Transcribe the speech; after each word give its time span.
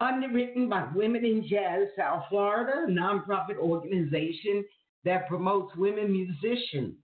Underwritten 0.00 0.68
by 0.68 0.86
Women 0.94 1.24
in 1.24 1.46
Jazz 1.48 1.88
South 1.96 2.24
Florida, 2.28 2.86
a 2.86 2.90
nonprofit 2.90 3.56
organization 3.58 4.64
that 5.04 5.28
promotes 5.28 5.74
women 5.76 6.10
musicians. 6.10 6.94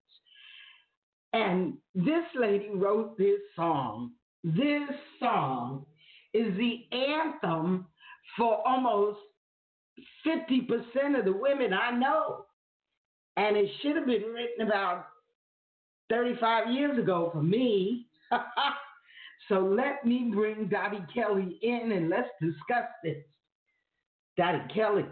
And 1.33 1.75
this 1.95 2.25
lady 2.35 2.71
wrote 2.75 3.17
this 3.17 3.39
song. 3.55 4.13
This 4.43 4.89
song 5.21 5.87
is 6.35 6.57
the 6.57 6.87
anthem 6.97 7.87
for 8.37 8.67
almost 8.67 9.19
50% 10.27 11.19
of 11.19 11.25
the 11.25 11.33
women 11.33 11.73
I 11.73 11.93
know. 11.93 12.47
And 13.37 13.57
it 13.57 13.71
should 13.81 13.97
have 13.97 14.07
been 14.07 14.25
written 14.25 14.67
about 14.67 15.07
35 16.11 16.73
years 16.73 16.99
ago 16.99 17.31
for 17.33 17.43
me. 17.43 18.07
So 19.51 19.59
let 19.59 20.07
me 20.07 20.31
bring 20.33 20.69
Dottie 20.69 21.05
Kelly 21.13 21.59
in 21.61 21.91
and 21.91 22.09
let's 22.09 22.29
discuss 22.41 22.87
this. 23.03 23.17
Dottie 24.37 24.63
Kelly. 24.73 25.05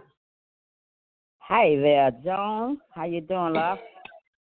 Hi 1.40 1.74
there, 1.74 2.12
Joan. 2.24 2.78
How 2.94 3.04
you 3.04 3.20
doing, 3.20 3.54
love? 3.54 3.78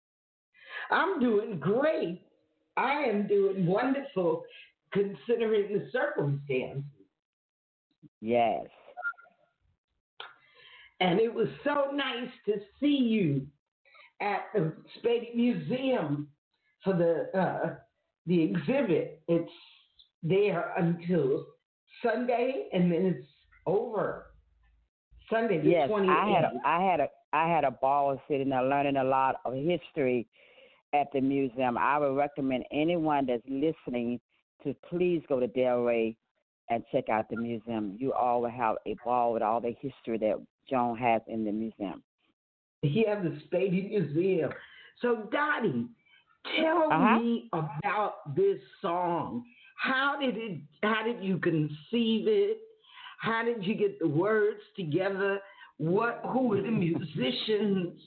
I'm 0.91 1.19
doing 1.19 1.59
great. 1.59 2.21
I 2.77 3.03
am 3.03 3.27
doing 3.27 3.65
wonderful 3.65 4.43
considering 4.93 5.73
the 5.73 5.89
circumstances. 5.91 6.83
Yes. 8.21 8.65
And 11.01 11.19
it 11.19 11.33
was 11.33 11.49
so 11.65 11.91
nice 11.93 12.29
to 12.45 12.53
see 12.79 12.87
you 12.87 13.45
at 14.21 14.43
the 14.53 14.71
Spady 14.97 15.35
Museum 15.35 16.29
for 16.81 16.93
the 16.93 17.37
uh, 17.37 17.75
the 18.25 18.41
exhibit. 18.41 19.21
It's 19.27 19.51
there 20.23 20.73
until 20.77 21.45
Sunday, 22.03 22.67
and 22.73 22.91
then 22.91 23.05
it's 23.05 23.27
over. 23.65 24.27
Sunday 25.29 25.61
the 25.61 25.69
yes, 25.69 25.89
28th. 25.89 26.09
I 26.09 26.29
had 26.29 26.43
a, 26.43 26.51
I 26.65 26.81
had 26.91 26.99
a 26.99 27.07
I 27.33 27.47
had 27.47 27.63
a 27.63 27.71
ball 27.71 28.21
sitting 28.27 28.49
there 28.49 28.63
learning 28.63 28.97
a 28.97 29.03
lot 29.03 29.35
of 29.45 29.53
history 29.53 30.27
at 30.93 31.07
the 31.13 31.21
museum. 31.21 31.77
I 31.77 31.97
would 31.97 32.15
recommend 32.17 32.65
anyone 32.71 33.25
that's 33.25 33.43
listening 33.47 34.19
to 34.63 34.75
please 34.89 35.23
go 35.29 35.39
to 35.39 35.47
Delray 35.47 36.15
and 36.69 36.83
check 36.91 37.09
out 37.09 37.29
the 37.29 37.37
museum. 37.37 37.95
You 37.97 38.13
all 38.13 38.41
will 38.41 38.49
have 38.49 38.75
a 38.85 38.95
ball 39.05 39.33
with 39.33 39.41
all 39.41 39.61
the 39.61 39.75
history 39.79 40.17
that 40.17 40.35
Joan 40.69 40.97
has 40.97 41.21
in 41.27 41.45
the 41.45 41.51
museum. 41.51 42.03
Yeah, 42.83 43.21
the 43.21 43.39
Spady 43.47 43.89
Museum. 43.89 44.51
So 45.01 45.27
Dottie, 45.31 45.87
tell 46.57 46.91
Uh-huh. 46.91 47.19
me 47.19 47.49
about 47.53 48.35
this 48.35 48.59
song. 48.81 49.45
How 49.81 50.15
did 50.19 50.37
it 50.37 50.59
how 50.83 51.03
did 51.03 51.23
you 51.23 51.39
conceive 51.39 52.27
it? 52.27 52.59
How 53.19 53.43
did 53.43 53.65
you 53.65 53.73
get 53.73 53.97
the 53.97 54.07
words 54.07 54.59
together? 54.75 55.39
What 55.77 56.21
who 56.27 56.49
were 56.49 56.61
the 56.61 56.69
musicians? 56.69 57.99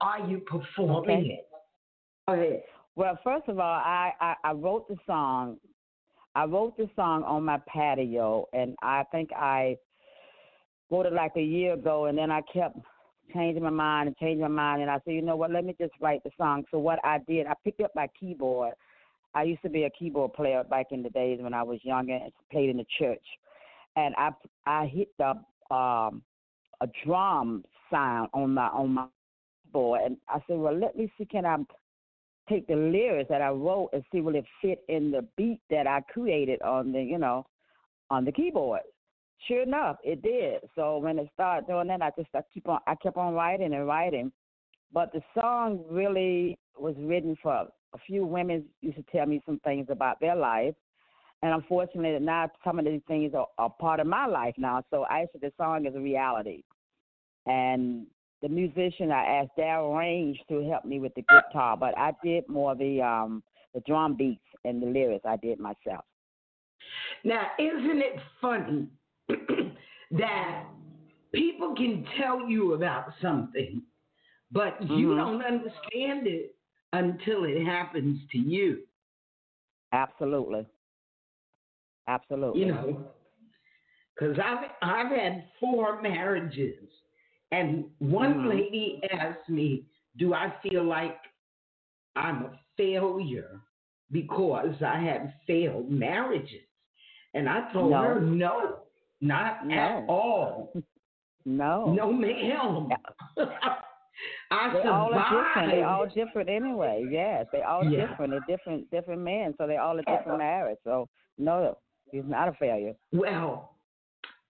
Are 0.00 0.20
you 0.28 0.38
performing 0.38 1.18
Okay. 1.18 1.26
it? 1.26 1.48
Go 2.28 2.34
ahead. 2.34 2.62
Well, 2.94 3.18
first 3.24 3.48
of 3.48 3.58
all, 3.58 3.64
I, 3.64 4.12
I 4.20 4.34
I 4.44 4.52
wrote 4.52 4.86
the 4.86 4.96
song. 5.06 5.56
I 6.36 6.44
wrote 6.44 6.76
the 6.76 6.88
song 6.94 7.24
on 7.24 7.42
my 7.42 7.58
patio, 7.66 8.46
and 8.52 8.76
I 8.80 9.02
think 9.10 9.30
I 9.32 9.76
wrote 10.88 11.06
it 11.06 11.12
like 11.12 11.32
a 11.36 11.42
year 11.42 11.72
ago, 11.72 12.04
and 12.06 12.16
then 12.16 12.30
I 12.30 12.42
kept 12.42 12.78
changing 13.34 13.64
my 13.64 13.70
mind 13.70 14.06
and 14.06 14.16
changing 14.18 14.42
my 14.42 14.48
mind, 14.48 14.82
and 14.82 14.90
I 14.90 15.00
said, 15.04 15.14
you 15.14 15.22
know 15.22 15.34
what? 15.34 15.50
Let 15.50 15.64
me 15.64 15.74
just 15.80 15.94
write 16.00 16.22
the 16.22 16.30
song. 16.36 16.64
So 16.70 16.78
what 16.78 17.00
I 17.02 17.18
did, 17.26 17.48
I 17.48 17.54
picked 17.64 17.80
up 17.80 17.90
my 17.96 18.06
keyboard. 18.18 18.74
I 19.34 19.42
used 19.44 19.62
to 19.62 19.68
be 19.68 19.84
a 19.84 19.90
keyboard 19.90 20.32
player 20.34 20.64
back 20.64 20.86
in 20.90 21.02
the 21.02 21.10
days 21.10 21.38
when 21.40 21.54
I 21.54 21.62
was 21.62 21.78
younger 21.82 22.14
and 22.14 22.32
played 22.50 22.70
in 22.70 22.78
the 22.78 22.86
church, 22.98 23.24
and 23.96 24.14
I 24.16 24.30
I 24.66 24.86
hit 24.86 25.08
the 25.18 25.30
um 25.74 26.22
a 26.80 26.88
drum 27.04 27.64
sound 27.90 28.30
on 28.32 28.54
my 28.54 28.68
on 28.68 28.94
my 28.94 29.06
board, 29.72 30.00
and 30.04 30.16
I 30.28 30.38
said, 30.46 30.58
well, 30.58 30.76
let 30.76 30.96
me 30.96 31.12
see, 31.18 31.24
can 31.26 31.44
I 31.44 31.56
take 32.48 32.66
the 32.66 32.76
lyrics 32.76 33.28
that 33.28 33.42
I 33.42 33.50
wrote 33.50 33.90
and 33.92 34.02
see 34.10 34.20
will 34.20 34.34
it 34.34 34.46
fit 34.62 34.82
in 34.88 35.10
the 35.10 35.26
beat 35.36 35.60
that 35.70 35.86
I 35.86 36.00
created 36.12 36.62
on 36.62 36.92
the 36.92 37.02
you 37.02 37.18
know 37.18 37.46
on 38.10 38.24
the 38.24 38.32
keyboard. 38.32 38.80
Sure 39.46 39.62
enough, 39.62 39.96
it 40.02 40.22
did. 40.22 40.62
So 40.74 40.98
when 40.98 41.18
it 41.18 41.28
started 41.34 41.68
doing 41.68 41.88
that, 41.88 42.02
I 42.02 42.10
just 42.16 42.30
I 42.34 42.40
keep 42.52 42.68
on 42.68 42.80
I 42.86 42.94
kept 42.96 43.16
on 43.16 43.34
writing 43.34 43.74
and 43.74 43.86
writing. 43.86 44.32
But 44.92 45.12
the 45.12 45.20
song 45.38 45.84
really 45.90 46.58
was 46.78 46.94
written 46.98 47.36
for 47.42 47.68
a 47.94 47.98
few 47.98 48.24
women 48.24 48.64
used 48.80 48.96
to 48.96 49.04
tell 49.10 49.26
me 49.26 49.40
some 49.46 49.60
things 49.60 49.86
about 49.90 50.20
their 50.20 50.36
life. 50.36 50.74
And 51.42 51.52
unfortunately 51.54 52.18
now 52.24 52.50
some 52.64 52.78
of 52.78 52.84
these 52.84 53.00
things 53.06 53.32
are, 53.34 53.46
are 53.58 53.70
part 53.70 54.00
of 54.00 54.06
my 54.06 54.26
life 54.26 54.54
now. 54.58 54.82
So 54.90 55.06
actually 55.10 55.40
the 55.40 55.52
song 55.56 55.86
is 55.86 55.94
a 55.94 56.00
reality. 56.00 56.62
And 57.46 58.06
the 58.42 58.48
musician 58.48 59.10
I 59.10 59.24
asked 59.24 59.50
Daryl 59.58 59.98
Range 59.98 60.38
to 60.48 60.68
help 60.68 60.84
me 60.84 61.00
with 61.00 61.14
the 61.14 61.22
guitar, 61.22 61.76
but 61.76 61.96
I 61.96 62.12
did 62.22 62.48
more 62.48 62.72
of 62.72 62.78
the 62.78 63.00
um 63.02 63.42
the 63.74 63.80
drum 63.80 64.14
beats 64.16 64.40
and 64.64 64.82
the 64.82 64.86
lyrics 64.86 65.24
I 65.26 65.36
did 65.36 65.58
myself. 65.60 66.04
Now, 67.24 67.48
isn't 67.58 67.98
it 67.98 68.20
funny 68.40 68.88
that 70.12 70.64
people 71.32 71.74
can 71.74 72.06
tell 72.18 72.48
you 72.48 72.74
about 72.74 73.12
something, 73.20 73.82
but 74.50 74.80
you 74.82 75.08
Mhm. 75.08 75.16
don't 75.16 75.42
understand 75.42 76.26
it 76.26 76.54
until 76.92 77.44
it 77.44 77.64
happens 77.64 78.20
to 78.32 78.38
you? 78.38 78.82
Absolutely. 79.92 80.66
Absolutely. 82.06 82.60
You 82.60 82.66
know, 82.66 83.04
because 84.14 84.38
I've 84.42 84.70
I've 84.82 85.12
had 85.12 85.44
four 85.60 86.00
marriages, 86.00 86.88
and 87.52 87.90
one 87.98 88.38
Mhm. 88.38 88.48
lady 88.48 89.00
asked 89.10 89.48
me, 89.48 89.84
"Do 90.16 90.34
I 90.34 90.50
feel 90.62 90.84
like 90.84 91.20
I'm 92.16 92.44
a 92.46 92.58
failure 92.76 93.60
because 94.10 94.82
I 94.82 94.98
had 94.98 95.34
failed 95.46 95.90
marriages?" 95.90 96.66
And 97.34 97.48
I 97.48 97.70
told 97.72 97.90
No. 97.90 98.02
her, 98.02 98.20
"No, 98.20 98.86
not 99.20 99.70
at 99.70 100.08
all." 100.08 100.72
No. 101.44 101.94
No, 101.94 102.12
ma'am. 102.12 102.92
I 104.50 104.72
They 104.72 104.88
all 104.88 105.12
are 105.12 105.44
different. 105.44 105.70
They 105.70 105.76
survived. 105.78 105.84
all 105.84 106.06
different 106.06 106.48
anyway. 106.48 107.06
Yes, 107.10 107.46
they 107.52 107.62
all 107.62 107.84
Yeah. 107.84 108.06
different. 108.06 108.30
They're 108.32 108.56
different 108.56 108.90
different 108.90 109.20
men, 109.20 109.54
so 109.58 109.66
they 109.66 109.76
all 109.76 109.98
are 109.98 110.02
different 110.02 110.38
marriage. 110.38 110.78
So 110.84 111.08
no, 111.36 111.78
he's 112.10 112.24
not 112.24 112.48
a 112.48 112.52
failure. 112.52 112.94
Well, 113.12 113.76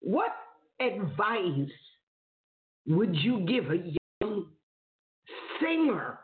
what 0.00 0.32
advice 0.80 1.72
would 2.86 3.14
you 3.16 3.40
give 3.40 3.70
a 3.70 3.78
young 4.20 4.46
singer? 5.60 6.20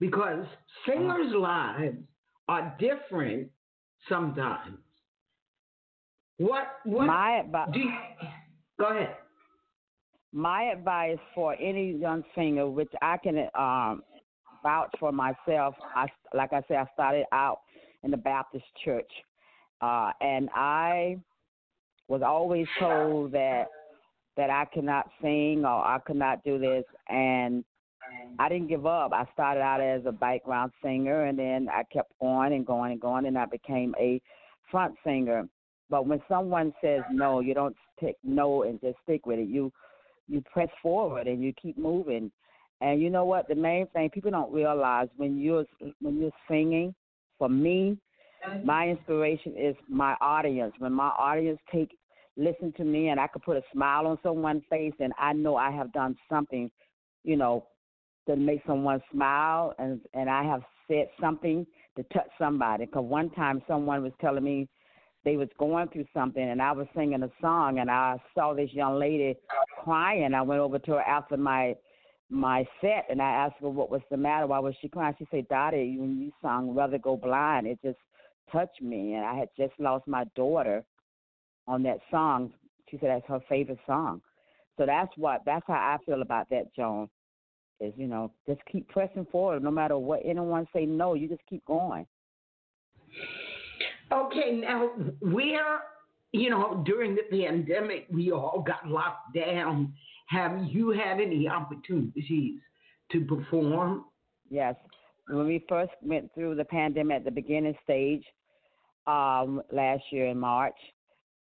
Because 0.00 0.46
singers' 0.86 1.32
uh-huh. 1.34 1.38
lives 1.38 1.98
are 2.48 2.74
different 2.78 3.50
sometimes. 4.08 4.78
What 6.38 6.80
what 6.84 7.06
My 7.06 7.38
advice 7.40 7.68
do 7.72 7.78
you, 7.80 7.92
go 8.80 8.86
ahead. 8.86 9.16
My 10.32 10.64
advice 10.64 11.18
for 11.34 11.54
any 11.60 11.92
young 11.92 12.24
singer, 12.34 12.68
which 12.68 12.90
I 13.02 13.18
can 13.18 13.48
um, 13.54 14.02
vouch 14.62 14.90
for 14.98 15.12
myself, 15.12 15.74
I 15.94 16.06
like 16.34 16.52
I 16.52 16.62
said, 16.68 16.78
I 16.78 16.86
started 16.94 17.26
out 17.32 17.60
in 18.02 18.10
the 18.10 18.16
Baptist 18.16 18.64
church, 18.84 19.10
uh, 19.80 20.12
and 20.20 20.48
I 20.54 21.18
was 22.08 22.22
always 22.22 22.66
told 22.78 23.32
that 23.32 23.66
that 24.36 24.48
I 24.48 24.64
could 24.72 24.84
not 24.84 25.10
sing 25.20 25.64
or 25.64 25.84
I 25.84 25.98
could 26.04 26.16
not 26.16 26.42
do 26.42 26.58
this, 26.58 26.84
and 27.08 27.64
I 28.38 28.48
didn't 28.48 28.68
give 28.68 28.86
up. 28.86 29.12
I 29.12 29.26
started 29.34 29.60
out 29.60 29.80
as 29.80 30.02
a 30.06 30.12
background 30.12 30.72
singer, 30.82 31.26
and 31.26 31.38
then 31.38 31.68
I 31.70 31.82
kept 31.92 32.12
going 32.20 32.54
and 32.54 32.66
going 32.66 32.92
and 32.92 33.00
going, 33.00 33.26
and 33.26 33.36
I 33.36 33.44
became 33.46 33.94
a 33.98 34.20
front 34.70 34.94
singer. 35.04 35.46
But 35.90 36.06
when 36.06 36.22
someone 36.26 36.72
says 36.82 37.02
no, 37.10 37.40
you 37.40 37.52
don't 37.52 37.76
take 38.00 38.16
no 38.24 38.62
and 38.62 38.80
just 38.80 38.96
stick 39.02 39.26
with 39.26 39.38
it. 39.38 39.48
You 39.48 39.70
you 40.28 40.42
press 40.52 40.68
forward 40.82 41.26
and 41.26 41.42
you 41.42 41.52
keep 41.60 41.78
moving. 41.78 42.30
And 42.80 43.00
you 43.00 43.10
know 43.10 43.24
what? 43.24 43.48
The 43.48 43.54
main 43.54 43.86
thing 43.88 44.10
people 44.10 44.30
don't 44.30 44.52
realize 44.52 45.08
when 45.16 45.38
you're 45.38 45.64
when 46.00 46.18
you're 46.18 46.30
singing, 46.48 46.94
for 47.38 47.48
me, 47.48 47.98
my 48.64 48.88
inspiration 48.88 49.54
is 49.56 49.76
my 49.88 50.16
audience. 50.20 50.74
When 50.78 50.92
my 50.92 51.08
audience 51.08 51.60
take 51.72 51.96
listen 52.36 52.72
to 52.76 52.84
me 52.84 53.08
and 53.08 53.20
I 53.20 53.26
could 53.26 53.42
put 53.42 53.56
a 53.56 53.62
smile 53.72 54.06
on 54.06 54.18
someone's 54.22 54.62
face 54.70 54.94
and 54.98 55.12
I 55.18 55.32
know 55.32 55.56
I 55.56 55.70
have 55.70 55.92
done 55.92 56.16
something, 56.30 56.70
you 57.24 57.36
know, 57.36 57.66
to 58.26 58.36
make 58.36 58.62
someone 58.66 59.00
smile 59.12 59.74
and 59.78 60.00
and 60.14 60.28
I 60.28 60.42
have 60.44 60.62
said 60.88 61.08
something 61.20 61.66
to 61.96 62.02
touch 62.12 62.28
somebody. 62.38 62.86
Because 62.86 63.04
one 63.04 63.30
time 63.30 63.62
someone 63.68 64.02
was 64.02 64.12
telling 64.20 64.44
me 64.44 64.68
they 65.24 65.36
was 65.36 65.48
going 65.58 65.88
through 65.88 66.06
something 66.12 66.42
and 66.42 66.60
I 66.60 66.72
was 66.72 66.86
singing 66.96 67.22
a 67.22 67.30
song 67.40 67.78
and 67.78 67.90
I 67.90 68.16
saw 68.34 68.54
this 68.54 68.72
young 68.72 68.98
lady 68.98 69.36
crying. 69.82 70.34
I 70.34 70.42
went 70.42 70.60
over 70.60 70.78
to 70.78 70.92
her 70.92 71.00
after 71.00 71.36
my 71.36 71.76
my 72.28 72.66
set 72.80 73.06
and 73.10 73.20
I 73.20 73.30
asked 73.30 73.56
her 73.60 73.68
what 73.68 73.90
was 73.90 74.00
the 74.10 74.16
matter, 74.16 74.46
why 74.46 74.58
was 74.58 74.74
she 74.80 74.88
crying? 74.88 75.14
She 75.18 75.26
said, 75.30 75.48
Dottie, 75.48 75.96
when 75.98 76.18
you 76.18 76.32
sung 76.40 76.74
Rather 76.74 76.98
Go 76.98 77.16
Blind, 77.16 77.66
it 77.66 77.78
just 77.84 77.98
touched 78.50 78.80
me 78.80 79.14
and 79.14 79.24
I 79.24 79.34
had 79.34 79.48
just 79.56 79.74
lost 79.78 80.08
my 80.08 80.24
daughter 80.34 80.82
on 81.68 81.82
that 81.84 81.98
song. 82.10 82.52
She 82.90 82.98
said 82.98 83.10
that's 83.10 83.28
her 83.28 83.40
favorite 83.48 83.78
song. 83.86 84.22
So 84.78 84.86
that's 84.86 85.12
what 85.16 85.42
that's 85.44 85.64
how 85.66 85.74
I 85.74 85.98
feel 86.04 86.22
about 86.22 86.48
that, 86.50 86.74
Joan. 86.74 87.08
Is, 87.80 87.92
you 87.96 88.06
know, 88.06 88.32
just 88.46 88.60
keep 88.70 88.88
pressing 88.88 89.26
forward 89.30 89.62
no 89.62 89.70
matter 89.70 89.98
what 89.98 90.20
anyone 90.24 90.66
say 90.74 90.86
no, 90.86 91.14
you 91.14 91.28
just 91.28 91.42
keep 91.48 91.64
going. 91.64 92.06
Okay, 94.12 94.52
now 94.52 94.90
where 95.20 95.80
you 96.32 96.50
know 96.50 96.82
during 96.84 97.14
the 97.14 97.22
pandemic 97.30 98.06
we 98.10 98.30
all 98.30 98.62
got 98.66 98.86
locked 98.86 99.34
down. 99.34 99.92
Have 100.28 100.64
you 100.68 100.90
had 100.90 101.20
any 101.20 101.48
opportunities 101.48 102.60
to 103.10 103.24
perform? 103.24 104.04
Yes. 104.48 104.74
When 105.28 105.46
we 105.46 105.64
first 105.68 105.92
went 106.02 106.32
through 106.34 106.56
the 106.56 106.64
pandemic 106.64 107.18
at 107.18 107.24
the 107.24 107.30
beginning 107.30 107.76
stage, 107.84 108.24
um, 109.06 109.62
last 109.70 110.02
year 110.10 110.26
in 110.26 110.38
March. 110.38 110.76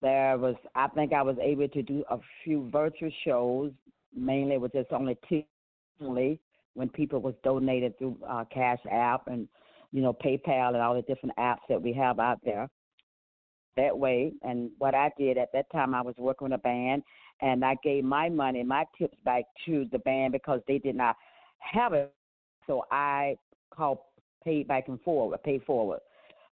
There 0.02 0.38
was, 0.38 0.56
I 0.76 0.88
think, 0.90 1.14
I 1.14 1.22
was 1.22 1.38
able 1.42 1.68
to 1.70 1.82
do 1.82 2.04
a 2.10 2.18
few 2.44 2.70
virtual 2.72 3.12
shows, 3.24 3.72
mainly 4.16 4.58
with 4.58 4.74
just 4.74 4.92
only 4.92 5.18
two 5.28 5.44
only 6.02 6.40
when 6.74 6.90
people 6.90 7.22
was 7.22 7.34
donated 7.44 7.98
through 7.98 8.18
uh, 8.28 8.44
Cash 8.54 8.82
App 8.92 9.28
and 9.28 9.48
you 9.96 10.02
know 10.02 10.12
PayPal 10.12 10.74
and 10.74 10.82
all 10.82 10.94
the 10.94 11.02
different 11.04 11.38
apps 11.38 11.62
that 11.70 11.82
we 11.82 11.94
have 11.94 12.20
out 12.20 12.40
there. 12.44 12.70
That 13.78 13.98
way, 13.98 14.34
and 14.44 14.70
what 14.78 14.94
I 14.94 15.10
did 15.18 15.38
at 15.38 15.54
that 15.54 15.72
time, 15.72 15.96
I 15.96 16.02
was 16.02 16.16
working 16.18 16.50
with 16.50 16.60
a 16.60 16.62
band, 16.62 17.02
and 17.42 17.64
I 17.64 17.78
gave 17.82 18.04
my 18.04 18.28
money, 18.28 18.62
my 18.64 18.84
tips 18.98 19.18
back 19.24 19.46
to 19.66 19.86
the 19.94 20.00
band 20.00 20.34
because 20.34 20.60
they 20.68 20.80
did 20.80 20.96
not 20.96 21.16
have 21.60 21.94
it. 21.94 22.14
So 22.68 22.84
I 22.92 23.38
called 23.74 24.00
paid 24.44 24.68
back 24.68 24.90
and 24.90 25.00
forward, 25.02 25.42
pay 25.44 25.60
forward. 25.60 26.00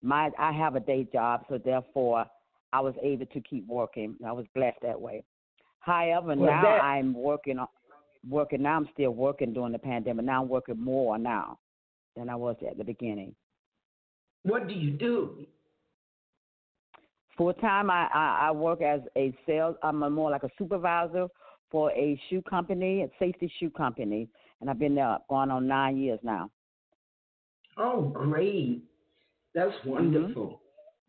My 0.01 0.31
I 0.39 0.51
have 0.51 0.75
a 0.75 0.79
day 0.79 1.07
job, 1.13 1.41
so 1.47 1.59
therefore 1.59 2.25
I 2.73 2.79
was 2.79 2.95
able 3.03 3.27
to 3.27 3.41
keep 3.41 3.67
working. 3.67 4.15
I 4.25 4.31
was 4.31 4.47
blessed 4.55 4.79
that 4.81 4.99
way. 4.99 5.23
However, 5.79 6.35
well, 6.35 6.37
now 6.37 6.63
that, 6.63 6.83
I'm 6.83 7.13
working 7.13 7.59
on 7.59 7.67
working 8.27 8.63
now. 8.63 8.77
I'm 8.77 8.89
still 8.93 9.11
working 9.11 9.53
during 9.53 9.73
the 9.73 9.79
pandemic. 9.79 10.25
Now 10.25 10.41
I'm 10.41 10.49
working 10.49 10.79
more 10.79 11.19
now 11.19 11.59
than 12.17 12.29
I 12.29 12.35
was 12.35 12.55
at 12.67 12.77
the 12.77 12.83
beginning. 12.83 13.33
What 14.43 14.67
do 14.67 14.73
you 14.73 14.91
do? 14.91 15.45
Full 17.37 17.53
time, 17.53 17.91
I, 17.91 18.07
I 18.13 18.47
I 18.47 18.51
work 18.51 18.81
as 18.81 19.01
a 19.15 19.33
sales. 19.45 19.75
I'm 19.83 20.01
a 20.03 20.09
more 20.09 20.31
like 20.31 20.43
a 20.43 20.49
supervisor 20.57 21.27
for 21.69 21.91
a 21.91 22.19
shoe 22.29 22.41
company, 22.49 23.03
a 23.03 23.09
safety 23.19 23.51
shoe 23.59 23.69
company, 23.69 24.27
and 24.59 24.69
I've 24.69 24.79
been 24.79 24.95
there 24.95 25.17
going 25.29 25.51
on 25.51 25.67
nine 25.67 25.97
years 25.97 26.19
now. 26.23 26.49
Oh, 27.77 28.01
great! 28.01 28.83
That's 29.53 29.71
mm-hmm. 29.71 29.89
wonderful. 29.89 30.45
Mm-hmm. 30.45 30.55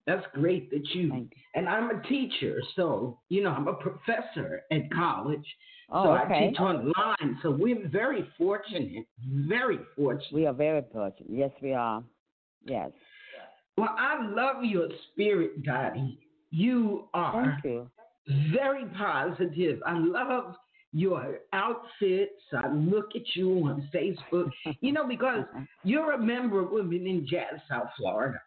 That's 0.06 0.26
great 0.34 0.70
that 0.70 0.86
you, 0.94 1.14
you, 1.14 1.28
and 1.54 1.68
I'm 1.68 1.90
a 1.90 2.02
teacher, 2.08 2.60
so 2.76 3.18
you 3.28 3.42
know 3.42 3.50
I'm 3.50 3.68
a 3.68 3.74
professor 3.74 4.62
at 4.70 4.90
college. 4.92 5.46
Oh, 5.90 6.04
so 6.04 6.10
okay. 6.24 6.34
I 6.34 6.48
teach 6.50 6.58
online. 6.60 7.38
So 7.42 7.50
we're 7.50 7.88
very 7.88 8.28
fortunate, 8.36 9.06
very 9.26 9.78
fortunate. 9.96 10.32
We 10.32 10.46
are 10.46 10.52
very 10.52 10.82
fortunate. 10.92 11.30
Yes, 11.30 11.50
we 11.62 11.72
are. 11.72 12.02
Yes. 12.64 12.90
Well, 13.76 13.94
I 13.96 14.26
love 14.28 14.64
your 14.64 14.88
spirit, 15.12 15.62
Dottie. 15.62 16.18
You 16.50 17.04
are 17.14 17.60
Thank 17.62 17.64
you. 17.64 17.90
very 18.52 18.84
positive. 18.98 19.80
I 19.86 19.96
love 19.96 20.56
your 20.92 21.38
outfits. 21.52 22.32
I 22.52 22.68
look 22.72 23.10
at 23.14 23.22
you 23.34 23.50
on 23.66 23.88
Facebook, 23.94 24.50
you 24.80 24.92
know, 24.92 25.06
because 25.06 25.44
you're 25.84 26.12
a 26.12 26.18
member 26.18 26.60
of 26.60 26.70
Women 26.70 27.06
in 27.06 27.26
Jazz 27.30 27.60
South 27.70 27.88
Florida. 27.96 28.40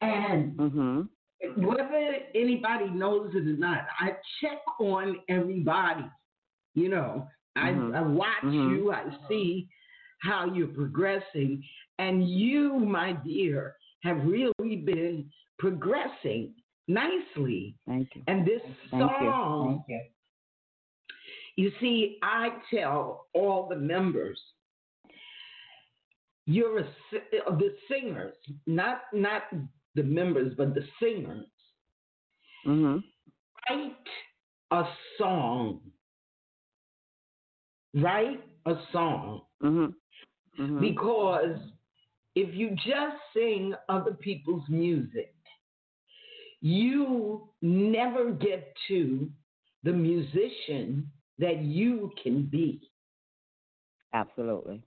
And 0.00 0.52
mm-hmm. 0.56 1.64
whether 1.64 2.16
anybody 2.34 2.90
knows 2.90 3.30
it 3.34 3.46
or 3.46 3.56
not, 3.56 3.86
I 4.00 4.10
check 4.40 4.58
on 4.80 5.16
everybody. 5.28 6.04
You 6.74 6.88
know, 6.88 7.28
mm-hmm. 7.56 7.94
I, 7.94 7.98
I 7.98 8.02
watch 8.02 8.44
mm-hmm. 8.44 8.74
you, 8.74 8.92
I 8.92 9.04
see 9.28 9.68
how 10.20 10.52
you're 10.52 10.68
progressing. 10.68 11.62
And 11.98 12.28
you, 12.28 12.78
my 12.78 13.12
dear, 13.12 13.76
have 14.02 14.18
really 14.24 14.76
been 14.76 15.30
progressing 15.58 16.52
nicely. 16.88 17.76
Thank 17.86 18.08
you. 18.14 18.22
And 18.26 18.46
this 18.46 18.60
Thank 18.90 19.02
song, 19.02 19.84
you. 19.88 20.00
you 21.56 21.72
see, 21.80 22.18
I 22.22 22.48
tell 22.72 23.26
all 23.34 23.68
the 23.68 23.76
members, 23.76 24.40
you're 26.46 26.80
a, 26.80 26.86
the 27.12 27.74
singers, 27.90 28.36
not 28.66 29.02
not 29.14 29.44
the 29.94 30.02
members, 30.02 30.52
but 30.58 30.74
the 30.74 30.84
singers. 31.00 31.46
Mm-hmm. 32.66 32.98
Write 33.70 33.92
a 34.70 34.84
song. 35.16 35.80
Write 37.94 38.42
a 38.66 38.74
song. 38.92 39.42
Mm-hmm. 39.62 40.62
Mm-hmm. 40.62 40.80
Because 40.80 41.58
if 42.34 42.54
you 42.54 42.70
just 42.70 43.16
sing 43.34 43.74
other 43.88 44.12
people's 44.12 44.64
music, 44.68 45.34
you 46.60 47.48
never 47.62 48.30
get 48.30 48.72
to 48.88 49.30
the 49.82 49.92
musician 49.92 51.10
that 51.38 51.62
you 51.62 52.10
can 52.22 52.44
be. 52.44 52.80
Absolutely. 54.12 54.82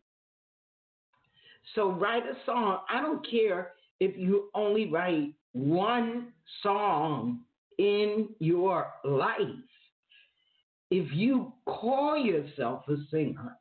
So 1.75 1.91
write 1.91 2.23
a 2.23 2.35
song. 2.45 2.79
I 2.89 3.01
don't 3.01 3.25
care 3.29 3.73
if 3.99 4.17
you 4.17 4.49
only 4.55 4.89
write 4.89 5.33
one 5.53 6.33
song 6.63 7.41
in 7.77 8.29
your 8.39 8.87
life. 9.03 9.39
If 10.89 11.11
you 11.13 11.53
call 11.65 12.17
yourself 12.17 12.83
a 12.87 12.95
singer, 13.11 13.57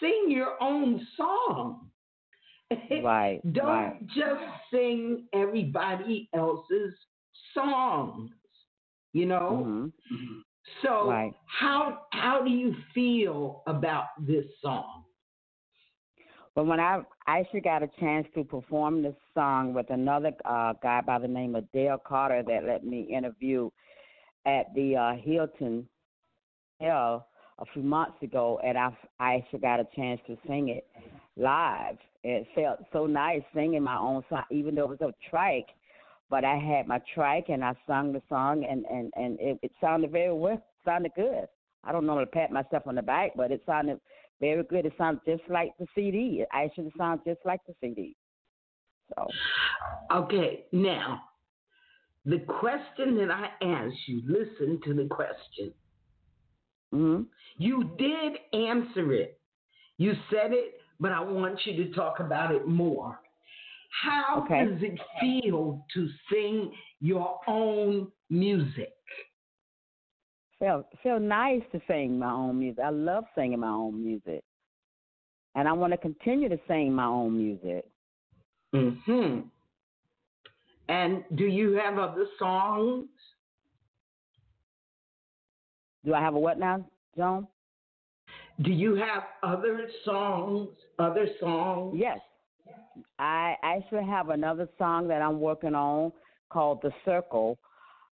sing 0.00 0.26
your 0.28 0.60
own 0.60 1.06
song. 1.16 1.90
Right. 3.02 3.40
Don't 3.54 3.66
right. 3.66 4.06
just 4.08 4.42
sing 4.70 5.26
everybody 5.32 6.28
else's 6.34 6.92
songs. 7.54 8.30
You 9.14 9.24
know? 9.24 9.64
Mm-hmm. 9.66 10.40
So 10.82 11.08
right. 11.08 11.32
how 11.46 12.00
how 12.10 12.42
do 12.42 12.50
you 12.50 12.74
feel 12.94 13.62
about 13.66 14.08
this 14.20 14.44
song? 14.62 15.04
But 16.54 16.66
when 16.66 16.80
I, 16.80 17.02
I 17.26 17.38
actually 17.38 17.60
got 17.60 17.82
a 17.82 17.88
chance 18.00 18.26
to 18.34 18.42
perform 18.42 19.02
this 19.02 19.14
song 19.32 19.72
with 19.72 19.90
another 19.90 20.32
uh, 20.44 20.74
guy 20.82 21.00
by 21.00 21.20
the 21.20 21.28
name 21.28 21.54
of 21.54 21.70
Dale 21.72 21.98
Carter 22.04 22.42
that 22.48 22.64
let 22.64 22.84
me 22.84 23.02
interview 23.02 23.70
at 24.48 24.74
the 24.74 24.96
uh, 24.96 25.12
Hilton 25.22 25.86
Hill 26.80 27.26
a 27.58 27.64
few 27.72 27.82
months 27.82 28.22
ago, 28.22 28.60
and 28.64 28.78
I, 28.78 28.96
I 29.18 29.36
actually 29.36 29.58
got 29.60 29.80
a 29.80 29.86
chance 29.94 30.20
to 30.26 30.36
sing 30.46 30.68
it 30.68 30.86
live. 31.36 31.96
It 32.24 32.46
felt 32.54 32.80
so 32.92 33.06
nice 33.06 33.42
singing 33.54 33.82
my 33.82 33.98
own 33.98 34.22
song, 34.28 34.44
even 34.50 34.74
though 34.74 34.90
it 34.90 35.00
was 35.00 35.12
a 35.12 35.30
trike. 35.30 35.68
But 36.30 36.44
I 36.44 36.56
had 36.56 36.86
my 36.86 37.00
trike 37.14 37.46
and 37.48 37.64
I 37.64 37.74
sung 37.86 38.12
the 38.12 38.22
song, 38.28 38.64
and 38.68 38.84
and 38.86 39.12
and 39.16 39.38
it, 39.40 39.58
it 39.62 39.72
sounded 39.80 40.12
very 40.12 40.32
well, 40.32 40.62
sounded 40.84 41.12
good. 41.16 41.46
I 41.84 41.92
don't 41.92 42.06
normally 42.06 42.26
pat 42.26 42.50
myself 42.50 42.82
on 42.86 42.96
the 42.96 43.02
back, 43.02 43.32
but 43.34 43.50
it 43.50 43.62
sounded 43.66 43.98
very 44.40 44.62
good. 44.64 44.84
It 44.84 44.92
sounds 44.98 45.20
just 45.26 45.42
like 45.48 45.72
the 45.78 45.86
CD. 45.94 46.40
It 46.42 46.48
actually 46.52 46.92
sounds 46.98 47.22
just 47.26 47.40
like 47.44 47.60
the 47.66 47.74
CD. 47.80 48.14
So. 49.14 49.26
Okay, 50.12 50.66
now 50.72 51.22
the 52.28 52.40
question 52.40 53.16
that 53.16 53.30
I 53.30 53.48
asked 53.64 54.06
you. 54.06 54.22
Listen 54.26 54.80
to 54.84 54.94
the 54.94 55.06
question. 55.08 55.72
Mm-hmm. 56.94 57.22
You 57.56 57.90
did 57.98 58.32
answer 58.52 59.12
it. 59.12 59.40
You 59.96 60.12
said 60.30 60.52
it, 60.52 60.74
but 61.00 61.12
I 61.12 61.20
want 61.20 61.58
you 61.64 61.84
to 61.84 61.94
talk 61.94 62.20
about 62.20 62.54
it 62.54 62.68
more. 62.68 63.18
How 64.02 64.44
okay. 64.44 64.66
does 64.66 64.82
it 64.82 65.00
feel 65.20 65.84
to 65.94 66.08
sing 66.30 66.72
your 67.00 67.40
own 67.48 68.08
music? 68.28 68.92
Feel 70.58 70.84
feel 71.02 71.20
nice 71.20 71.62
to 71.72 71.80
sing 71.88 72.18
my 72.18 72.30
own 72.30 72.58
music. 72.58 72.82
I 72.84 72.90
love 72.90 73.24
singing 73.34 73.60
my 73.60 73.70
own 73.70 74.04
music, 74.04 74.42
and 75.54 75.66
I 75.66 75.72
want 75.72 75.92
to 75.92 75.96
continue 75.96 76.48
to 76.48 76.58
sing 76.68 76.92
my 76.92 77.06
own 77.06 77.38
music. 77.38 77.86
Hmm. 78.72 79.40
And 80.88 81.24
do 81.34 81.44
you 81.44 81.72
have 81.74 81.98
other 81.98 82.26
songs? 82.38 83.06
Do 86.04 86.14
I 86.14 86.20
have 86.20 86.34
a 86.34 86.38
what 86.38 86.58
now, 86.58 86.84
Joan? 87.16 87.46
Do 88.62 88.70
you 88.70 88.94
have 88.94 89.24
other 89.42 89.88
songs? 90.04 90.70
Other 90.98 91.28
songs? 91.40 91.94
Yes. 91.96 92.18
I 93.18 93.56
actually 93.62 94.04
have 94.04 94.30
another 94.30 94.68
song 94.78 95.08
that 95.08 95.22
I'm 95.22 95.40
working 95.40 95.74
on 95.74 96.12
called 96.50 96.80
The 96.82 96.90
Circle 97.04 97.58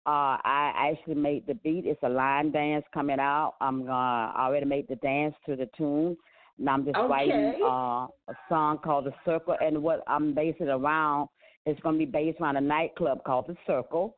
uh, 0.07 0.37
I 0.45 0.93
actually 0.93 1.15
made 1.15 1.47
the 1.47 1.55
beat. 1.55 1.87
It's 1.87 2.03
a 2.03 2.09
line 2.09 2.51
dance 2.51 2.85
coming 2.93 3.19
out. 3.19 3.55
I'm 3.63 3.89
uh, 3.89 4.33
already 4.37 4.67
made 4.67 4.87
the 4.87 4.97
dance 4.97 5.35
to 5.47 5.57
the 5.57 5.69
tune. 5.77 6.17
And 6.59 6.69
I'm 6.69 6.85
just 6.85 6.97
okay. 6.97 7.09
writing 7.09 7.55
uh, 7.63 8.07
a 8.29 8.35
song 8.51 8.79
called 8.85 9.07
The 9.07 9.15
Circle. 9.25 9.57
And 9.63 9.83
what 9.83 10.05
I'm 10.07 10.35
basing 10.35 10.69
around 10.69 11.29
is 11.67 11.77
going 11.83 11.95
to 11.95 11.99
be 11.99 12.11
based 12.11 12.41
around 12.41 12.57
a 12.57 12.61
nightclub 12.61 13.25
called 13.25 13.47
The 13.49 13.57
Circle. 13.67 14.17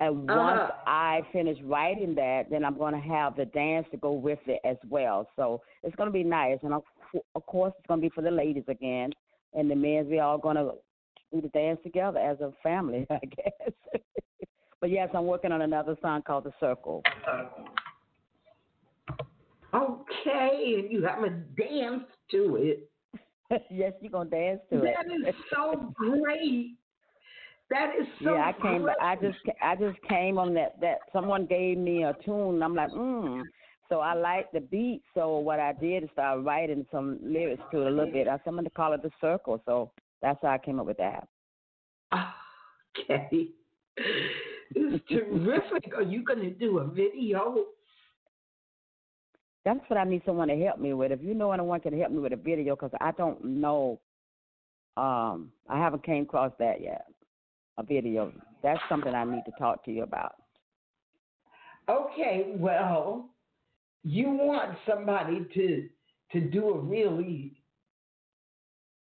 And 0.00 0.28
uh-huh. 0.28 0.38
once 0.38 0.72
I 0.86 1.20
finish 1.32 1.58
writing 1.64 2.14
that, 2.16 2.44
then 2.50 2.64
I'm 2.64 2.76
going 2.76 2.94
to 2.94 3.00
have 3.00 3.36
the 3.36 3.44
dance 3.46 3.86
to 3.92 3.96
go 3.96 4.12
with 4.12 4.40
it 4.46 4.60
as 4.64 4.76
well. 4.88 5.28
So 5.36 5.62
it's 5.82 5.94
going 5.96 6.08
to 6.08 6.12
be 6.12 6.24
nice. 6.24 6.58
And 6.62 6.74
of, 6.74 6.82
of 7.34 7.46
course, 7.46 7.72
it's 7.78 7.86
going 7.86 8.00
to 8.00 8.08
be 8.08 8.12
for 8.14 8.22
the 8.22 8.30
ladies 8.30 8.64
again. 8.68 9.12
And 9.54 9.70
the 9.70 9.76
men, 9.76 10.08
we 10.10 10.18
all 10.18 10.38
going 10.38 10.56
to 10.56 10.72
do 11.32 11.40
the 11.40 11.48
dance 11.48 11.78
together 11.82 12.18
as 12.18 12.40
a 12.40 12.52
family, 12.62 13.06
I 13.10 13.20
guess. 13.20 13.72
But 14.82 14.90
yes, 14.90 15.10
I'm 15.14 15.26
working 15.26 15.52
on 15.52 15.62
another 15.62 15.96
song 16.02 16.22
called 16.22 16.42
The 16.42 16.52
Circle. 16.58 17.04
Okay, 19.72 20.74
and 20.76 20.90
you 20.90 21.04
have 21.04 21.22
a 21.22 21.30
dance 21.30 22.02
to 22.32 22.56
it. 22.56 22.90
yes, 23.70 23.92
you're 24.00 24.10
gonna 24.10 24.28
dance 24.28 24.60
to 24.70 24.78
that 24.78 24.86
it. 24.86 24.96
That 25.24 25.28
is 25.28 25.34
so 25.54 25.94
great. 25.94 26.74
That 27.72 27.92
is 27.98 28.06
so. 28.22 28.34
Yeah, 28.34 28.52
I 28.52 28.52
came. 28.60 28.86
I 29.00 29.16
just 29.16 29.38
I 29.62 29.74
just 29.76 29.98
came 30.06 30.36
on 30.36 30.52
that 30.54 30.78
that 30.82 30.98
someone 31.10 31.46
gave 31.46 31.78
me 31.78 32.04
a 32.04 32.14
tune. 32.22 32.56
And 32.56 32.64
I'm 32.64 32.74
like, 32.74 32.90
mm. 32.90 33.42
So 33.88 34.00
I 34.00 34.12
like 34.14 34.52
the 34.52 34.60
beat. 34.60 35.02
So 35.14 35.38
what 35.38 35.58
I 35.58 35.72
did 35.72 36.04
is 36.04 36.10
start 36.12 36.44
writing 36.44 36.86
some 36.92 37.18
lyrics 37.22 37.62
to 37.72 37.80
it 37.82 37.86
a 37.86 37.90
little 37.90 38.12
bit. 38.12 38.28
I 38.28 38.38
someone 38.44 38.64
to 38.64 38.70
call 38.70 38.92
it 38.92 39.02
the 39.02 39.10
circle. 39.20 39.62
So 39.64 39.90
that's 40.20 40.38
how 40.42 40.48
I 40.48 40.58
came 40.58 40.80
up 40.80 40.86
with 40.86 40.98
that. 40.98 41.28
Okay. 43.10 43.48
It's 44.74 45.04
terrific. 45.08 45.94
Are 45.94 46.02
you 46.02 46.22
going 46.22 46.40
to 46.40 46.50
do 46.50 46.78
a 46.78 46.86
video? 46.86 47.64
That's 49.64 49.80
what 49.88 49.98
I 49.98 50.04
need 50.04 50.22
someone 50.26 50.48
to 50.48 50.56
help 50.56 50.78
me 50.78 50.92
with. 50.92 51.12
If 51.12 51.22
you 51.22 51.34
know 51.34 51.52
anyone 51.52 51.80
can 51.80 51.98
help 51.98 52.12
me 52.12 52.18
with 52.18 52.32
a 52.32 52.36
video, 52.36 52.76
because 52.76 52.90
I 53.00 53.12
don't 53.12 53.42
know. 53.44 54.00
Um, 54.96 55.52
I 55.68 55.78
haven't 55.78 56.04
came 56.04 56.24
across 56.24 56.52
that 56.58 56.82
yet. 56.82 57.06
A 57.78 57.82
video. 57.82 58.32
That's 58.62 58.80
something 58.88 59.14
I 59.14 59.24
need 59.24 59.44
to 59.46 59.52
talk 59.58 59.84
to 59.84 59.90
you 59.92 60.02
about. 60.02 60.34
Okay, 61.88 62.52
well, 62.56 63.30
you 64.04 64.30
want 64.30 64.76
somebody 64.88 65.46
to 65.54 65.88
to 66.32 66.40
do 66.40 66.68
a 66.70 66.78
really 66.78 67.52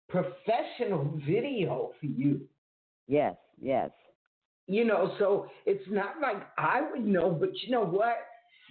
professional 0.08 1.20
video 1.26 1.92
for 2.00 2.06
you. 2.06 2.40
Yes, 3.08 3.36
yes. 3.60 3.90
You 4.66 4.84
know, 4.84 5.14
so 5.18 5.48
it's 5.66 5.84
not 5.90 6.20
like 6.20 6.42
I 6.58 6.82
would 6.90 7.04
know, 7.04 7.30
but 7.30 7.50
you 7.62 7.70
know 7.70 7.84
what, 7.84 8.16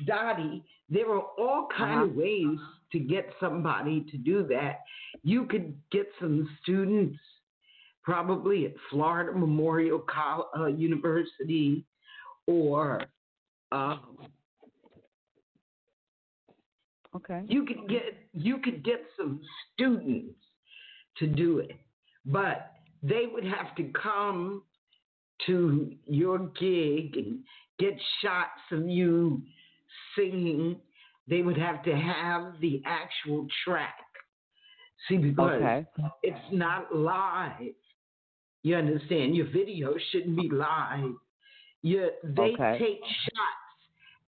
Dottie, 0.06 0.64
there 0.90 1.10
are 1.12 1.26
all 1.40 1.68
kind 1.76 2.02
Uh-huh. 2.02 2.06
of 2.06 2.16
ways 2.16 2.60
to 2.92 3.00
get 3.00 3.34
somebody 3.40 4.02
to 4.12 4.18
do 4.18 4.44
that. 4.48 4.82
You 5.24 5.46
could 5.46 5.76
get 5.92 6.08
some 6.20 6.48
students, 6.62 7.18
probably 8.08 8.66
at 8.66 8.72
Florida 8.90 9.38
Memorial 9.38 10.00
Col- 10.00 10.50
uh, 10.58 10.68
University, 10.68 11.84
or 12.48 13.04
um, 13.74 14.18
Okay. 17.14 17.44
you 17.50 17.66
could 17.66 17.90
get 17.90 18.18
you 18.34 18.60
could 18.60 18.82
get 18.84 19.04
some 19.18 19.42
students 19.74 20.40
to 21.18 21.28
do 21.28 21.60
it, 21.60 21.76
but 22.26 22.72
they 23.04 23.26
would 23.30 23.44
have 23.44 23.76
to 23.76 23.92
come 24.02 24.64
to 25.46 25.94
your 26.06 26.38
gig 26.60 27.18
and 27.18 27.40
get 27.78 27.94
shots 28.22 28.62
of 28.72 28.88
you 28.88 29.42
singing. 30.16 30.80
They 31.28 31.42
would 31.42 31.58
have 31.58 31.84
to 31.84 31.94
have 31.94 32.54
the 32.62 32.82
actual 32.86 33.48
track. 33.66 33.98
See, 35.10 35.18
because 35.18 35.62
Okay. 35.62 35.86
it's 36.24 36.52
not 36.54 36.96
live. 36.96 37.74
You 38.64 38.76
understand? 38.76 39.36
Your 39.36 39.48
video 39.48 39.94
shouldn't 40.12 40.36
be 40.36 40.50
live. 40.50 41.14
You, 41.84 42.10
they 42.24 42.54
Okay. 42.54 42.78
take 42.80 43.00
shots 43.06 43.68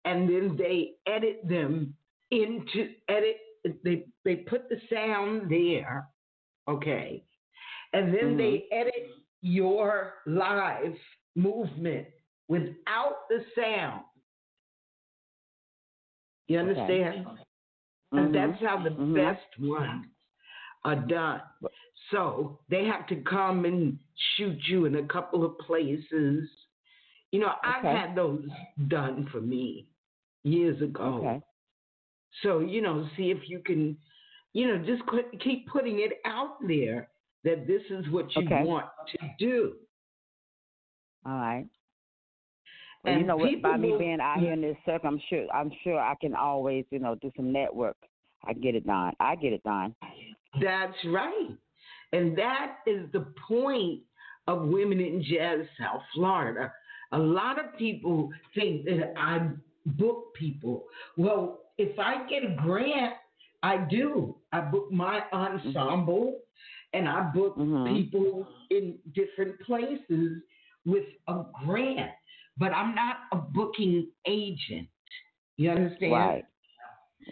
and 0.04 0.28
then 0.28 0.56
they 0.56 0.92
edit 1.06 1.40
them 1.48 1.94
into 2.30 2.94
edit. 3.08 3.36
They 3.84 4.06
they 4.24 4.36
put 4.36 4.68
the 4.70 4.80
sound 4.88 5.50
there, 5.50 6.06
okay, 6.66 7.22
and 7.92 8.14
then 8.14 8.38
they 8.38 8.64
edit 8.72 9.10
your 9.42 10.14
live 10.26 10.94
movement 11.34 12.06
without 12.48 13.28
the 13.28 13.44
sound. 13.54 14.04
You 16.48 16.60
Okay. 16.60 16.70
understand? 16.70 17.26
And 18.12 18.34
that's 18.34 18.60
how 18.62 18.82
the 18.82 18.90
Mhm. 18.90 19.14
best 19.14 19.58
ones 19.58 20.06
are 20.84 20.96
done. 20.96 21.42
So 22.10 22.58
they 22.68 22.84
have 22.86 23.06
to 23.08 23.16
come 23.16 23.64
and 23.64 23.98
shoot 24.36 24.58
you 24.66 24.86
in 24.86 24.96
a 24.96 25.02
couple 25.04 25.44
of 25.44 25.58
places. 25.58 26.48
You 27.32 27.40
know, 27.40 27.52
I've 27.62 27.84
had 27.84 28.16
those 28.16 28.44
done 28.88 29.28
for 29.30 29.40
me 29.40 29.86
years 30.42 30.80
ago. 30.82 31.20
Okay. 31.22 31.40
So, 32.42 32.60
you 32.60 32.80
know, 32.80 33.08
see 33.16 33.30
if 33.30 33.48
you 33.48 33.60
can, 33.60 33.96
you 34.52 34.66
know, 34.66 34.78
just 34.84 35.04
qu- 35.06 35.30
keep 35.40 35.68
putting 35.68 36.00
it 36.00 36.20
out 36.24 36.56
there 36.66 37.08
that 37.44 37.66
this 37.66 37.82
is 37.90 38.08
what 38.10 38.34
you 38.36 38.46
Okay. 38.46 38.64
want 38.64 38.86
to 39.12 39.18
do. 39.38 39.76
All 41.26 41.32
right. 41.32 41.66
Well, 43.04 43.18
you 43.18 43.24
know 43.24 43.36
what? 43.36 43.62
By 43.62 43.76
me 43.76 43.94
being 43.98 44.20
out 44.20 44.40
here 44.40 44.52
in 44.52 44.60
this 44.60 44.76
circle, 44.84 45.08
I'm 45.08 45.20
sure 45.28 45.46
I'm 45.54 45.70
sure 45.82 45.98
I 45.98 46.14
can 46.20 46.34
always, 46.34 46.84
you 46.90 46.98
know, 46.98 47.14
do 47.14 47.30
some 47.34 47.50
network. 47.50 47.96
I 48.44 48.52
get 48.52 48.74
it 48.74 48.86
done. 48.86 49.12
I 49.20 49.36
get 49.36 49.52
it 49.52 49.62
done. 49.62 49.94
That's 50.60 50.96
right. 51.06 51.56
And 52.12 52.36
that 52.38 52.76
is 52.86 53.10
the 53.12 53.26
point 53.46 54.00
of 54.46 54.68
Women 54.68 55.00
in 55.00 55.22
Jazz 55.22 55.66
South 55.78 56.02
Florida. 56.14 56.72
A 57.12 57.18
lot 57.18 57.58
of 57.58 57.76
people 57.76 58.30
think 58.54 58.84
that 58.86 59.14
I 59.16 59.48
book 59.86 60.34
people. 60.34 60.84
Well, 61.16 61.60
if 61.78 61.98
I 61.98 62.26
get 62.28 62.44
a 62.44 62.56
grant, 62.62 63.14
I 63.62 63.78
do. 63.78 64.36
I 64.52 64.60
book 64.60 64.90
my 64.90 65.22
ensemble 65.32 66.40
and 66.92 67.08
I 67.08 67.30
book 67.30 67.56
Mhm. 67.56 67.96
people 67.96 68.48
in 68.70 68.98
different 69.12 69.60
places 69.60 70.42
with 70.84 71.06
a 71.28 71.44
grant. 71.64 72.12
But 72.56 72.72
I'm 72.74 72.94
not 72.94 73.20
a 73.32 73.36
booking 73.36 74.10
agent. 74.26 74.88
You 75.56 75.70
understand? 75.70 76.12
Right. 76.12 76.44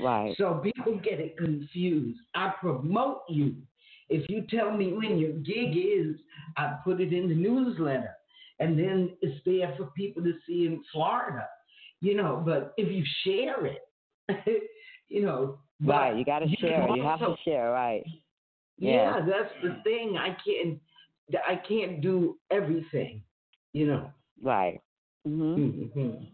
Right. 0.00 0.36
So 0.36 0.54
people 0.62 0.96
get 0.98 1.18
it 1.18 1.36
confused. 1.36 2.20
I 2.34 2.50
promote 2.60 3.22
you. 3.28 3.56
If 4.10 4.28
you 4.30 4.44
tell 4.48 4.70
me 4.70 4.92
when 4.92 5.18
your 5.18 5.32
gig 5.32 5.76
is, 5.76 6.16
I 6.56 6.76
put 6.84 7.00
it 7.00 7.12
in 7.12 7.28
the 7.28 7.34
newsletter. 7.34 8.14
And 8.60 8.78
then 8.78 9.16
it's 9.22 9.40
there 9.44 9.74
for 9.76 9.86
people 9.96 10.22
to 10.22 10.32
see 10.46 10.66
in 10.66 10.82
Florida. 10.92 11.46
You 12.00 12.16
know, 12.16 12.42
but 12.44 12.74
if 12.76 12.92
you 12.92 13.04
share 13.24 13.66
it, 13.66 13.82
you 15.08 15.22
know. 15.22 15.58
Right. 15.84 16.16
You 16.16 16.24
got 16.24 16.40
to 16.40 16.48
you 16.48 16.56
share. 16.60 16.86
can 16.86 16.96
You 16.96 17.02
have 17.02 17.20
to 17.20 17.36
share. 17.44 17.70
Right. 17.70 18.04
Yeah, 18.78 19.20
that's 19.26 19.52
the 19.62 19.80
thing. 19.82 20.16
I 20.16 20.36
can't 20.44 20.78
I 21.46 21.56
can't 21.56 22.00
do 22.00 22.38
everything, 22.50 23.22
you 23.72 23.86
know. 23.86 24.10
Right. 24.40 24.80
Mhm. 25.26 25.92
hmm 25.92 26.24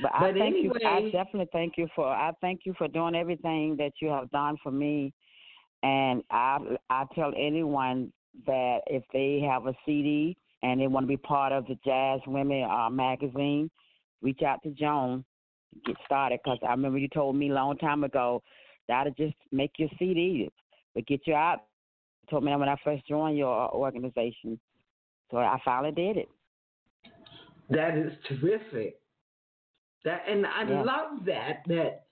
But 0.00 0.14
I 0.14 0.20
But 0.20 0.34
thank 0.38 0.56
you. 0.62 0.72
I 0.84 1.02
definitely 1.10 1.48
thank 1.52 1.76
you 1.76 1.88
for. 1.94 2.06
I 2.06 2.32
thank 2.40 2.60
you 2.64 2.74
for 2.78 2.88
doing 2.88 3.14
everything 3.14 3.76
that 3.76 3.92
you 4.00 4.08
have 4.08 4.30
done 4.30 4.56
for 4.62 4.70
me. 4.70 5.12
And 5.84 6.24
I 6.30 6.58
I 6.88 7.04
tell 7.14 7.32
anyone 7.36 8.10
that 8.46 8.78
if 8.86 9.04
they 9.12 9.46
have 9.46 9.66
a 9.66 9.74
CD 9.84 10.34
and 10.62 10.80
they 10.80 10.86
want 10.86 11.04
to 11.04 11.08
be 11.08 11.18
part 11.18 11.52
of 11.52 11.66
the 11.66 11.78
Jazz 11.84 12.20
Women 12.26 12.64
uh, 12.68 12.88
magazine, 12.88 13.70
reach 14.22 14.40
out 14.42 14.62
to 14.62 14.70
Joan, 14.70 15.24
get 15.84 15.96
started. 16.06 16.40
Because 16.42 16.58
I 16.66 16.70
remember 16.70 16.96
you 16.98 17.08
told 17.08 17.36
me 17.36 17.50
a 17.50 17.52
long 17.52 17.76
time 17.76 18.02
ago 18.02 18.42
that 18.88 19.04
to 19.04 19.10
just 19.10 19.36
make 19.52 19.72
your 19.76 19.90
CD, 19.98 20.50
but 20.94 21.06
get 21.06 21.20
you 21.26 21.34
out. 21.34 21.58
You 22.22 22.30
told 22.30 22.44
me 22.44 22.50
that 22.50 22.58
when 22.58 22.68
I 22.70 22.76
first 22.82 23.06
joined 23.06 23.36
your 23.36 23.70
organization, 23.74 24.58
so 25.30 25.36
I 25.36 25.60
finally 25.66 25.92
did 25.92 26.16
it. 26.16 26.28
That 27.68 27.98
is 27.98 28.12
terrific. 28.26 29.00
That 30.06 30.22
and 30.26 30.46
I 30.46 30.62
Yeah. 30.62 30.82
love 30.82 31.26
that. 31.26 31.62
That 31.66 32.06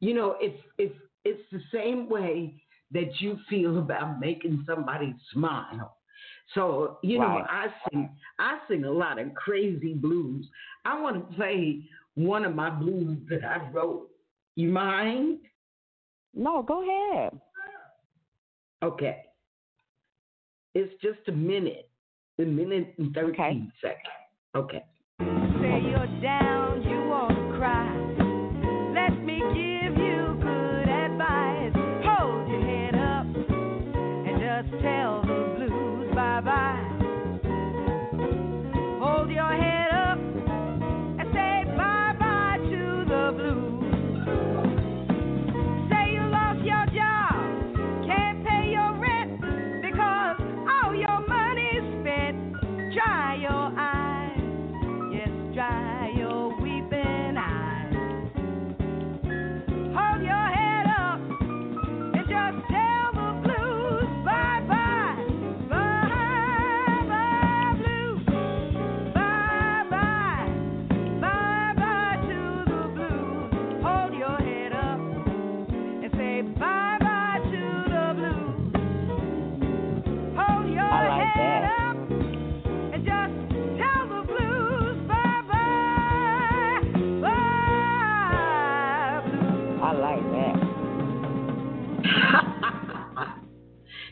you 0.00 0.14
know, 0.14 0.36
it's 0.40 0.62
it's 0.78 0.98
it's 1.24 1.42
the 1.52 1.60
same 1.70 2.08
way 2.08 2.62
that 2.92 3.20
you 3.20 3.38
feel 3.48 3.78
about 3.78 4.20
making 4.20 4.64
somebody 4.66 5.14
smile. 5.32 5.96
So 6.54 6.98
you 7.02 7.18
know, 7.18 7.44
I 7.48 7.66
sing 7.90 8.08
I 8.38 8.58
sing 8.68 8.84
a 8.84 8.90
lot 8.90 9.18
of 9.18 9.34
crazy 9.34 9.94
blues. 9.94 10.46
I 10.84 11.00
want 11.00 11.16
to 11.16 11.36
play 11.36 11.82
one 12.14 12.44
of 12.44 12.54
my 12.54 12.70
blues 12.70 13.18
that 13.28 13.44
I 13.44 13.68
wrote. 13.70 14.08
You 14.56 14.70
mind? 14.70 15.38
No, 16.34 16.62
go 16.62 16.82
ahead. 16.82 17.38
Okay. 18.82 19.22
It's 20.74 20.92
just 21.02 21.18
a 21.28 21.32
minute, 21.32 21.90
a 22.38 22.44
minute 22.44 22.94
and 22.98 23.12
thirteen 23.14 23.72
seconds. 23.80 24.00
Okay. 24.54 24.84
Say 25.20 25.80
you're 25.82 26.20
down, 26.22 26.57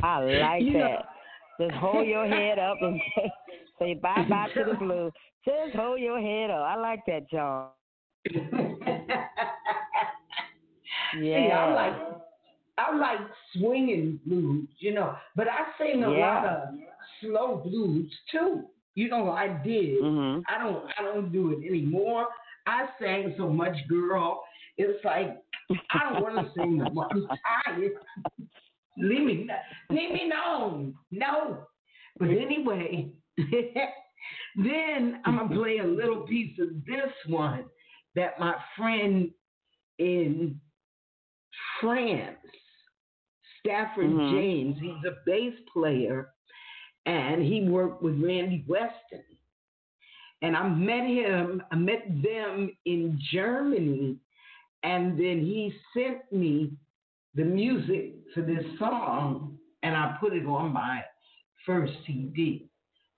I 0.06 0.38
like 0.40 0.62
You 0.62 0.72
know- 0.74 0.78
that. 0.80 1.06
Just 1.58 1.72
hold 1.80 2.06
your 2.06 2.26
head 2.26 2.58
up 2.58 2.76
and 2.82 3.00
say, 3.16 3.32
say 3.78 3.94
bye 3.94 4.26
bye 4.28 4.48
to 4.54 4.64
the 4.64 4.74
blues. 4.76 5.10
Just 5.44 5.74
hold 5.74 5.98
your 6.00 6.20
head 6.20 6.50
up. 6.50 6.66
I 6.66 6.76
like 6.76 7.00
that, 7.06 7.30
John. 7.30 7.68
Yeah. 11.18 11.46
See, 11.46 11.52
I 11.52 11.72
like 11.74 11.94
I 12.78 12.96
like 12.96 13.20
swinging 13.54 14.20
blues, 14.26 14.68
you 14.80 14.92
know, 14.92 15.16
but 15.34 15.46
I 15.48 15.60
sing 15.78 16.02
a 16.04 16.10
lot 16.10 16.44
of 16.44 16.68
slow 17.22 17.62
blues 17.64 18.12
too. 18.30 18.64
You 18.94 19.08
know, 19.08 19.30
I 19.30 19.48
did. 19.64 20.02
Mhm. 20.02 20.42
I 20.48 20.58
don't 20.62 20.84
I 20.98 21.02
don't 21.02 21.32
do 21.32 21.52
it 21.52 21.66
anymore. 21.66 22.26
I 22.66 22.86
sang 23.00 23.34
so 23.38 23.48
much, 23.48 23.76
girl. 23.88 24.42
It's 24.76 25.02
like 25.04 25.38
I 25.92 26.12
don't 26.12 26.22
want 26.22 26.34
to 26.46 26.52
sing 26.54 26.78
no 26.78 26.90
more. 26.90 27.08
I'm 27.10 27.26
tired. 27.64 27.92
leave 28.98 29.24
me 29.24 29.48
leave 29.90 30.10
me 30.12 30.30
alone. 30.30 30.94
No. 31.10 31.66
But 32.18 32.28
anyway, 32.30 33.10
then 34.56 35.20
I'm 35.24 35.36
gonna 35.36 35.54
play 35.54 35.78
a 35.78 35.84
little 35.86 36.22
piece 36.22 36.58
of 36.58 36.68
this 36.86 37.12
one 37.26 37.64
that 38.14 38.38
my 38.40 38.54
friend 38.76 39.30
in 39.98 40.60
France, 41.80 42.38
Stafford 43.60 44.10
Mhm. 44.10 44.30
James, 44.32 44.78
he's 44.80 45.04
a 45.04 45.16
bass 45.26 45.54
player 45.72 46.30
and 47.04 47.42
he 47.42 47.62
worked 47.68 48.02
with 48.02 48.20
Randy 48.22 48.64
Weston. 48.66 49.24
And 50.42 50.56
I 50.56 50.68
met 50.68 51.06
him, 51.06 51.62
I 51.70 51.76
met 51.76 52.04
them 52.22 52.76
in 52.84 53.18
Germany, 53.32 54.18
and 54.82 55.18
then 55.18 55.40
he 55.40 55.72
sent 55.94 56.30
me 56.30 56.72
the 57.36 57.44
music 57.44 58.14
for 58.34 58.40
this 58.40 58.64
song, 58.78 59.58
and 59.82 59.94
I 59.94 60.16
put 60.18 60.32
it 60.32 60.46
on 60.46 60.72
my 60.72 61.02
first 61.64 61.92
CD. 62.06 62.68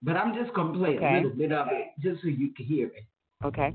But 0.02 0.16
I'm 0.16 0.34
just 0.34 0.54
gonna 0.54 0.76
play 0.76 0.96
a 0.96 1.14
little 1.14 1.36
bit 1.36 1.52
of 1.52 1.68
it 1.70 1.86
just 2.00 2.22
so 2.22 2.28
you 2.28 2.52
can 2.54 2.66
hear 2.66 2.88
it. 2.88 3.04
Okay. 3.44 3.72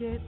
In 0.00 0.20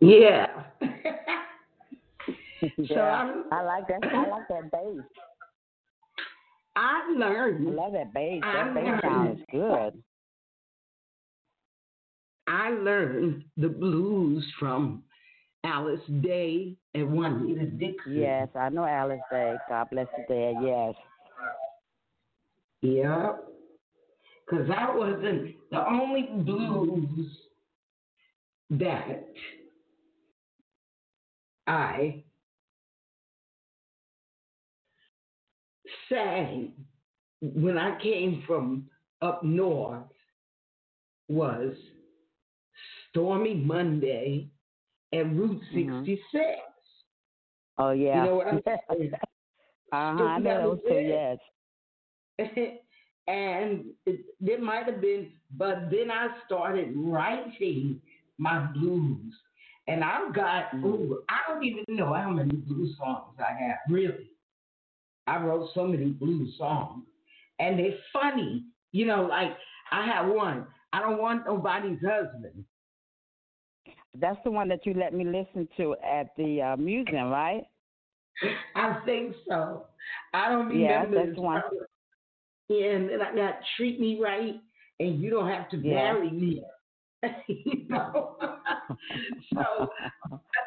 Yeah. 0.00 0.46
yeah. 2.78 3.00
I'm- 3.00 3.44
I 3.52 3.62
like 3.62 3.88
that. 3.88 4.04
I 4.04 4.28
like 4.28 4.48
that 4.48 4.70
bass. 4.70 5.02
I 6.76 7.10
learned. 7.16 7.68
I 7.68 7.70
love 7.72 7.92
that 7.94 8.12
bass. 8.12 8.42
I 8.44 8.52
That 8.52 8.74
bass 8.74 8.84
learned- 8.84 9.02
sound 9.02 9.38
is 9.38 9.44
good. 9.50 10.02
I 12.48 12.70
learned 12.70 13.44
the 13.56 13.68
blues 13.68 14.44
from 14.60 15.02
Alice 15.64 16.00
Day 16.20 16.76
and 16.94 17.12
Juanita 17.12 17.66
Dixon. 17.66 18.14
Yes, 18.18 18.48
I 18.54 18.68
know 18.68 18.84
Alice 18.84 19.20
Day. 19.32 19.56
God 19.68 19.88
bless 19.90 20.06
the 20.16 20.24
dead. 20.32 20.54
Yes. 20.62 20.94
Yeah. 22.82 23.32
Because 24.48 24.68
that 24.68 24.94
wasn't 24.94 25.56
the 25.72 25.88
only 25.88 26.28
blues 26.44 27.26
that 28.70 29.26
I 31.66 32.22
sang 36.08 36.72
when 37.40 37.78
I 37.78 38.00
came 38.00 38.42
from 38.46 38.88
up 39.22 39.42
north 39.42 40.04
was 41.28 41.74
Stormy 43.10 43.54
Monday 43.54 44.48
and 45.12 45.38
Route 45.38 45.62
Mhm. 45.72 46.04
66. 46.06 46.60
Oh 47.78 47.90
yeah. 47.90 48.22
You 48.24 48.30
know 48.30 48.36
what 48.36 48.46
I'm 48.48 48.62
saying? 48.90 49.12
uh 49.14 49.18
huh. 49.92 50.24
I 50.24 50.38
know 50.38 50.76
those 50.76 50.80
two. 50.88 50.94
Yes. 50.94 51.38
and 53.28 53.86
it, 54.06 54.20
there 54.40 54.60
might 54.60 54.86
have 54.86 55.00
been, 55.00 55.32
but 55.56 55.90
then 55.90 56.10
I 56.10 56.28
started 56.44 56.92
writing 56.96 58.00
my 58.38 58.60
blues, 58.72 59.34
and 59.88 60.02
I've 60.04 60.34
got, 60.34 60.74
Mhm. 60.74 60.84
ooh, 60.84 61.22
I 61.28 61.38
don't 61.48 61.64
even 61.64 61.84
know 61.88 62.12
how 62.12 62.30
many 62.30 62.54
blues 62.56 62.96
songs 62.98 63.34
I 63.38 63.52
have. 63.62 63.78
Really, 63.88 64.30
I 65.26 65.38
wrote 65.42 65.70
so 65.74 65.86
many 65.86 66.06
blues 66.06 66.54
songs, 66.58 67.04
and 67.58 67.78
they're 67.78 67.98
funny. 68.12 68.64
You 68.92 69.06
know, 69.06 69.22
like 69.26 69.56
I 69.92 70.06
have 70.06 70.26
one. 70.32 70.66
I 70.92 71.00
don't 71.00 71.20
want 71.20 71.46
nobody's 71.46 71.98
husband. 72.04 72.64
That's 74.18 74.38
the 74.44 74.50
one 74.50 74.68
that 74.68 74.86
you 74.86 74.94
let 74.94 75.12
me 75.12 75.24
listen 75.24 75.68
to 75.76 75.94
at 76.02 76.28
the 76.36 76.62
uh, 76.62 76.76
museum, 76.76 77.28
right? 77.30 77.64
I 78.74 79.00
think 79.04 79.34
so. 79.48 79.86
I 80.34 80.48
don't 80.50 80.68
Yeah, 80.68 81.00
remember. 81.00 81.16
that's 81.16 81.28
his 81.28 81.36
one. 81.38 81.62
Yeah, 82.68 82.86
and 82.92 83.08
then 83.10 83.22
I 83.22 83.34
got 83.34 83.58
treat 83.76 84.00
me 84.00 84.18
right, 84.20 84.60
and 85.00 85.20
you 85.20 85.30
don't 85.30 85.48
have 85.48 85.68
to 85.70 85.76
Yeah. 85.76 86.12
marry 86.12 86.30
me. 86.30 86.62
you 87.48 87.88
know. 87.88 88.36
so, 89.54 89.88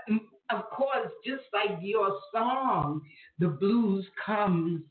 um, 0.09 0.21
of 0.49 0.69
course, 0.71 1.11
just 1.25 1.43
like 1.53 1.79
your 1.81 2.17
song, 2.33 3.01
the 3.39 3.47
blues 3.47 4.05
comes 4.25 4.81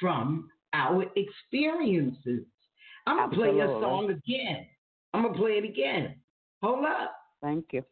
from 0.00 0.50
our 0.72 1.04
experiences. 1.16 2.44
I'm 3.06 3.16
gonna 3.16 3.34
play 3.34 3.56
your 3.56 3.80
song 3.80 4.10
again. 4.10 4.66
I'm 5.14 5.22
gonna 5.22 5.36
play 5.38 5.52
it 5.52 5.64
again. 5.64 6.16
Hold 6.62 6.84
up. 6.84 7.14
Thank 7.42 7.66
you. 7.72 7.84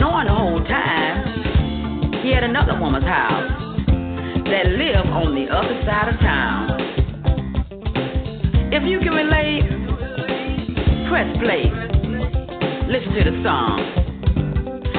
Knowing 0.00 0.26
the 0.26 0.34
whole 0.34 0.64
time 0.64 2.22
he 2.24 2.32
had 2.32 2.42
another 2.42 2.72
woman's 2.80 3.04
house 3.04 3.52
that 4.48 4.64
lived 4.64 5.08
on 5.12 5.34
the 5.34 5.46
other 5.52 5.76
side 5.84 6.08
of 6.08 6.18
town? 6.20 6.80
If 8.72 8.82
you 8.88 8.98
can 9.00 9.12
relate, 9.12 9.68
press 11.10 11.36
play. 11.36 11.68
Listen 12.88 13.12
to 13.12 13.30
the 13.30 13.42
song. 13.44 13.76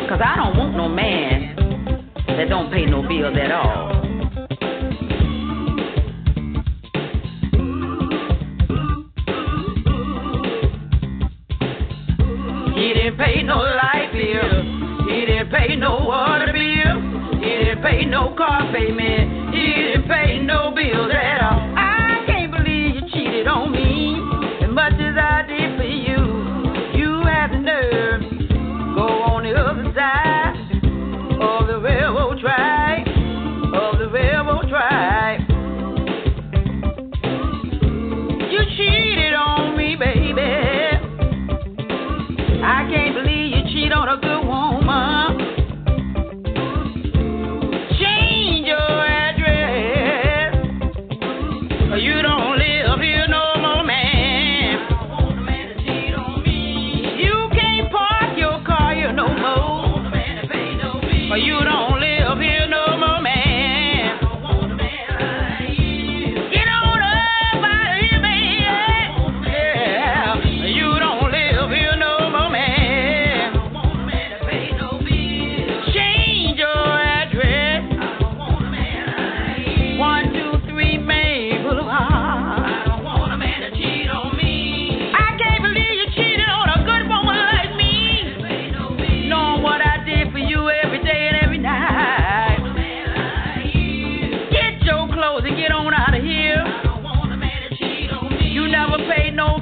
Cause 0.07 0.21
I 0.23 0.35
don't 0.35 0.55
want 0.55 0.77
no 0.77 0.87
man 0.87 1.55
that 2.27 2.47
don't 2.47 2.71
pay 2.71 2.85
no 2.85 3.01
bills 3.01 3.35
at 3.41 3.51
all. 3.51 4.01
He 12.75 12.93
didn't 12.93 13.17
pay 13.17 13.41
no 13.41 13.70
pay 15.62 15.76
no 15.76 16.06
water 16.06 16.52
bill. 16.52 17.39
He 17.39 17.50
didn't 17.50 17.82
pay 17.84 18.06
no 18.06 18.34
car 18.36 18.71
payment. 18.71 19.54
He 19.54 19.74
didn't 19.74 20.08
pay 20.08 20.39
no 20.39 20.74
bills 20.74 21.12
at 21.13 21.40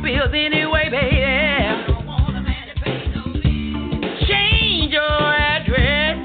bills 0.10 0.32
anyway, 0.34 0.90
baby. 0.90 1.22
Change 4.28 4.92
your 4.92 5.36
address. 5.36 6.18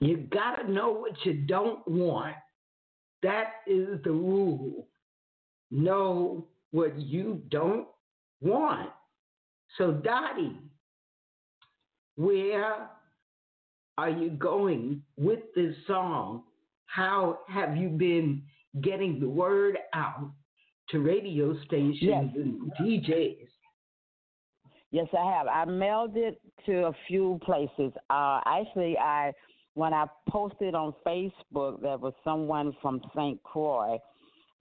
You 0.00 0.18
gotta 0.30 0.70
know 0.70 0.92
what 0.92 1.12
you 1.24 1.32
don't 1.32 1.86
want. 1.88 2.36
That 3.22 3.52
is 3.66 4.02
the 4.04 4.10
rule. 4.10 4.86
Know 5.70 6.46
what 6.72 6.98
you 6.98 7.40
don't 7.50 7.88
want. 8.42 8.90
So, 9.78 9.92
Dottie, 9.92 10.60
where 12.16 12.88
are 13.96 14.10
you 14.10 14.30
going 14.30 15.02
with 15.16 15.40
this 15.54 15.74
song? 15.86 16.42
How 16.86 17.40
have 17.48 17.76
you 17.76 17.88
been 17.88 18.42
getting 18.80 19.20
the 19.20 19.28
word 19.28 19.78
out 19.94 20.30
to 20.90 21.00
radio 21.00 21.56
stations 21.64 21.98
Yes. 22.00 22.24
and 22.34 22.72
DJs? 22.80 23.48
Yes, 24.92 25.08
I 25.12 25.30
have. 25.32 25.46
I 25.48 25.64
mailed 25.64 26.16
it 26.16 26.40
to 26.66 26.86
a 26.86 26.92
few 27.08 27.38
places. 27.44 27.92
Uh, 28.08 28.40
actually, 28.46 28.96
I 28.98 29.32
when 29.74 29.92
I 29.92 30.06
posted 30.30 30.74
on 30.74 30.94
Facebook, 31.06 31.82
there 31.82 31.98
was 31.98 32.14
someone 32.24 32.74
from 32.80 33.02
St. 33.14 33.42
Croix 33.42 33.98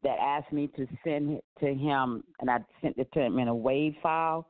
that 0.03 0.17
asked 0.19 0.51
me 0.51 0.67
to 0.75 0.85
send 1.05 1.38
it 1.38 1.45
to 1.61 1.73
him, 1.73 2.21
and 2.41 2.49
I 2.49 2.57
sent 2.81 2.97
it 2.97 3.09
to 3.13 3.21
him 3.21 3.39
in 3.39 3.47
a 3.47 3.55
WAV 3.55 3.95
file. 4.01 4.45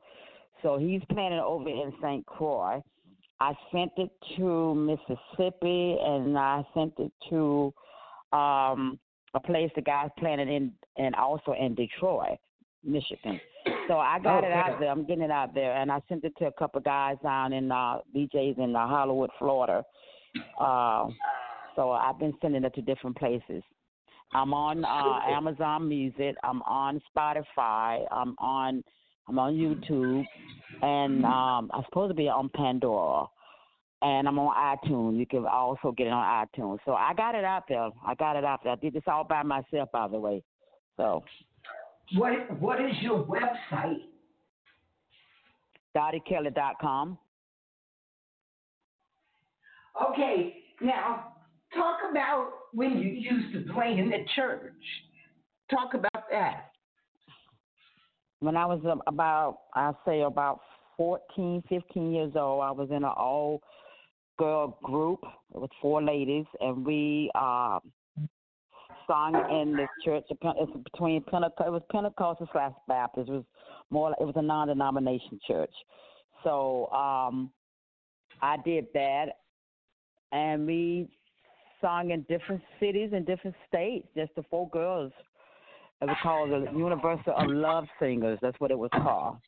So 0.62 0.76
he's 0.76 1.02
planning 1.12 1.38
over 1.38 1.68
in 1.68 1.92
St. 2.02 2.26
Croix. 2.26 2.82
I 3.40 3.54
sent 3.72 3.92
it 3.96 4.10
to 4.36 4.74
Mississippi, 4.74 5.98
and 6.00 6.38
I 6.38 6.64
sent 6.74 6.94
it 6.98 7.12
to 7.30 7.72
um, 8.32 8.98
a 9.34 9.40
place 9.44 9.70
the 9.74 9.82
guy's 9.82 10.10
planted 10.18 10.48
in, 10.48 10.72
and 10.96 11.14
also 11.14 11.52
in 11.52 11.74
Detroit, 11.74 12.38
Michigan. 12.82 13.40
So 13.88 13.98
I 13.98 14.18
got 14.22 14.44
it 14.44 14.52
out 14.52 14.80
there. 14.80 14.90
I'm 14.90 15.06
getting 15.06 15.24
it 15.24 15.30
out 15.30 15.54
there, 15.54 15.76
and 15.76 15.92
I 15.92 16.00
sent 16.08 16.24
it 16.24 16.32
to 16.38 16.46
a 16.46 16.52
couple 16.52 16.80
guys 16.80 17.16
down 17.22 17.52
in 17.52 17.70
uh, 17.70 17.98
DJs 18.14 18.58
in 18.58 18.74
uh, 18.74 18.86
Hollywood, 18.86 19.30
Florida. 19.38 19.84
Uh, 20.58 21.08
so 21.74 21.90
I've 21.90 22.18
been 22.18 22.34
sending 22.40 22.64
it 22.64 22.74
to 22.74 22.82
different 22.82 23.16
places. 23.16 23.62
I'm 24.32 24.52
on 24.52 24.84
uh, 24.84 25.30
Amazon 25.30 25.88
Music. 25.88 26.34
I'm 26.42 26.62
on 26.62 27.00
Spotify. 27.14 28.04
I'm 28.10 28.34
on 28.38 28.82
I'm 29.28 29.38
on 29.38 29.54
YouTube, 29.54 30.24
and 30.82 31.24
um, 31.24 31.70
I'm 31.74 31.82
supposed 31.86 32.10
to 32.10 32.14
be 32.14 32.28
on 32.28 32.48
Pandora, 32.54 33.26
and 34.02 34.28
I'm 34.28 34.38
on 34.38 34.78
iTunes. 34.78 35.18
You 35.18 35.26
can 35.26 35.46
also 35.46 35.92
get 35.92 36.06
it 36.06 36.12
on 36.12 36.46
iTunes. 36.46 36.78
So 36.84 36.92
I 36.92 37.12
got 37.14 37.34
it 37.34 37.44
out 37.44 37.64
there. 37.68 37.88
I 38.06 38.14
got 38.14 38.36
it 38.36 38.44
out 38.44 38.60
there. 38.62 38.72
I 38.72 38.76
did 38.76 38.92
this 38.94 39.02
all 39.06 39.24
by 39.24 39.42
myself, 39.42 39.90
by 39.92 40.06
the 40.08 40.18
way. 40.18 40.42
So 40.96 41.24
What 42.14 42.60
What 42.60 42.80
is 42.80 42.92
your 43.00 43.24
website? 43.24 44.02
DottieKelly.com. 45.96 47.18
Okay, 50.10 50.56
now 50.82 51.32
talk 51.74 51.98
about 52.10 52.50
when 52.72 52.98
you 52.98 53.08
used 53.08 53.52
to 53.54 53.72
play 53.72 53.96
in 53.98 54.10
the 54.10 54.24
church. 54.34 54.74
Talk 55.70 55.94
about 55.94 56.24
that. 56.30 56.70
When 58.40 58.56
I 58.56 58.66
was 58.66 58.80
about, 59.06 59.60
I 59.74 59.92
say 60.06 60.22
about 60.22 60.60
14, 60.96 61.62
15 61.68 62.12
years 62.12 62.32
old, 62.36 62.62
I 62.62 62.70
was 62.70 62.88
in 62.90 62.96
an 62.96 63.04
all 63.04 63.62
girl 64.38 64.78
group. 64.82 65.20
with 65.52 65.70
four 65.80 66.02
ladies, 66.02 66.44
and 66.60 66.84
we 66.84 67.30
uh, 67.34 67.78
sung 69.06 69.34
in 69.34 69.72
the 69.72 69.86
church. 70.04 70.24
It's 70.30 70.72
between 70.84 71.22
Pentecost. 71.22 71.66
It 71.66 71.72
was 71.72 71.82
Pentecostal 71.90 72.48
slash 72.52 72.72
Baptist. 72.88 73.28
It 73.28 73.32
was 73.32 73.44
more. 73.90 74.14
It 74.20 74.24
was 74.24 74.34
a 74.36 74.42
non-denomination 74.42 75.40
church. 75.46 75.72
So 76.44 76.86
um, 76.88 77.50
I 78.42 78.56
did 78.64 78.86
that, 78.94 79.26
and 80.32 80.66
we 80.66 81.08
sung 81.80 82.10
in 82.10 82.22
different 82.22 82.62
cities 82.80 83.10
and 83.12 83.26
different 83.26 83.56
states. 83.68 84.06
Just 84.16 84.34
the 84.34 84.42
four 84.50 84.68
girls. 84.70 85.12
It 86.02 86.06
was 86.06 86.16
called 86.22 86.50
the 86.50 86.70
Universal 86.76 87.32
of 87.36 87.48
Love 87.48 87.86
Singers. 87.98 88.38
That's 88.42 88.58
what 88.60 88.70
it 88.70 88.78
was 88.78 88.90
called. 88.92 89.38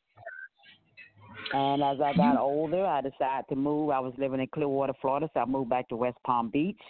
And 1.53 1.83
as 1.83 2.01
I 2.01 2.13
got 2.13 2.37
older, 2.37 2.85
I 2.85 3.01
decided 3.01 3.45
to 3.49 3.55
move. 3.55 3.91
I 3.91 3.99
was 3.99 4.13
living 4.17 4.39
in 4.39 4.47
Clearwater, 4.47 4.93
Florida, 5.01 5.29
so 5.33 5.39
I 5.41 5.45
moved 5.45 5.69
back 5.69 5.87
to 5.89 5.95
West 5.95 6.17
Palm 6.25 6.49
Beach. 6.49 6.81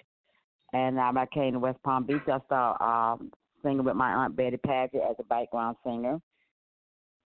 And 0.73 0.99
um, 0.99 1.17
I 1.17 1.25
came 1.25 1.53
to 1.53 1.59
West 1.59 1.81
Palm 1.83 2.05
Beach. 2.05 2.21
I 2.27 2.39
started 2.45 2.83
um, 2.83 3.31
singing 3.63 3.83
with 3.83 3.95
my 3.95 4.11
aunt 4.11 4.35
Betty 4.35 4.57
Padgett 4.57 5.09
as 5.09 5.15
a 5.19 5.23
background 5.23 5.77
singer, 5.83 6.19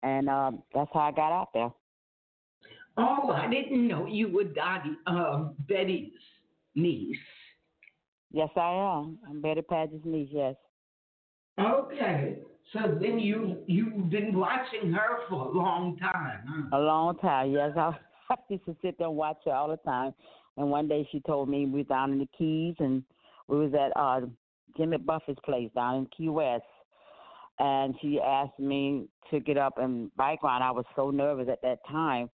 and 0.02 0.28
um, 0.28 0.62
that's 0.74 0.90
how 0.92 1.00
I 1.00 1.12
got 1.12 1.32
out 1.32 1.48
there. 1.54 1.70
Oh, 2.96 3.30
I 3.30 3.48
didn't 3.50 3.86
know 3.86 4.06
you 4.06 4.28
were 4.28 4.44
Dottie, 4.44 4.96
uh, 5.06 5.48
Betty's 5.68 6.12
niece. 6.74 7.16
Yes, 8.32 8.48
I 8.56 8.70
am. 8.72 9.18
I'm 9.28 9.40
Betty 9.40 9.60
Padgett's 9.60 10.04
niece. 10.04 10.30
Yes. 10.32 10.54
Okay. 11.58 12.38
So 12.72 12.98
then 13.00 13.18
you 13.18 13.58
you've 13.66 14.10
been 14.10 14.36
watching 14.36 14.92
her 14.92 15.20
for 15.28 15.46
a 15.46 15.50
long 15.52 15.96
time, 15.98 16.40
huh? 16.48 16.76
A 16.76 16.80
long 16.80 17.16
time. 17.18 17.52
Yes, 17.52 17.72
I, 17.76 17.96
I 18.30 18.34
used 18.48 18.64
to 18.66 18.76
sit 18.82 18.98
there 18.98 19.06
and 19.08 19.16
watch 19.16 19.38
her 19.44 19.52
all 19.52 19.68
the 19.68 19.76
time. 19.78 20.12
And 20.56 20.70
one 20.70 20.88
day 20.88 21.06
she 21.12 21.20
told 21.20 21.48
me 21.48 21.66
we 21.66 21.80
were 21.80 21.84
down 21.84 22.12
in 22.12 22.18
the 22.18 22.28
Keys 22.36 22.74
and 22.78 23.02
we 23.48 23.58
was 23.58 23.72
at 23.74 23.92
uh 23.96 24.26
Jimmy 24.76 24.98
Buffett's 24.98 25.38
place 25.44 25.70
down 25.74 25.96
in 25.96 26.06
Key 26.16 26.28
West. 26.28 26.64
And 27.58 27.94
she 28.02 28.20
asked 28.20 28.58
me 28.58 29.06
to 29.30 29.40
get 29.40 29.56
up 29.56 29.78
and 29.78 30.14
bike 30.16 30.42
ride. 30.42 30.60
I 30.60 30.70
was 30.72 30.84
so 30.94 31.10
nervous 31.10 31.48
at 31.50 31.62
that 31.62 31.78
time. 31.86 32.28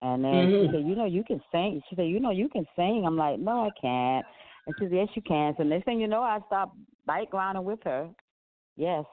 And 0.00 0.24
then 0.24 0.46
Mhm. 0.48 0.66
she 0.66 0.72
said, 0.72 0.86
You 0.86 0.94
know, 0.94 1.04
you 1.04 1.24
can 1.24 1.42
sing. 1.52 1.82
She 1.88 1.96
said, 1.96 2.06
You 2.08 2.20
know, 2.20 2.30
you 2.30 2.48
can 2.48 2.66
sing. 2.76 3.04
I'm 3.04 3.16
like, 3.16 3.38
No, 3.38 3.64
I 3.66 3.70
can't. 3.70 4.24
And 4.66 4.74
she 4.78 4.84
said, 4.86 4.92
Yes, 4.94 5.08
you 5.14 5.22
can. 5.22 5.54
So 5.56 5.64
next 5.64 5.84
thing 5.84 6.00
you 6.00 6.08
know, 6.08 6.22
I 6.22 6.40
stopped 6.46 6.76
bike 7.04 7.32
riding 7.32 7.64
with 7.64 7.82
her. 7.84 8.08
Yes. 8.76 9.04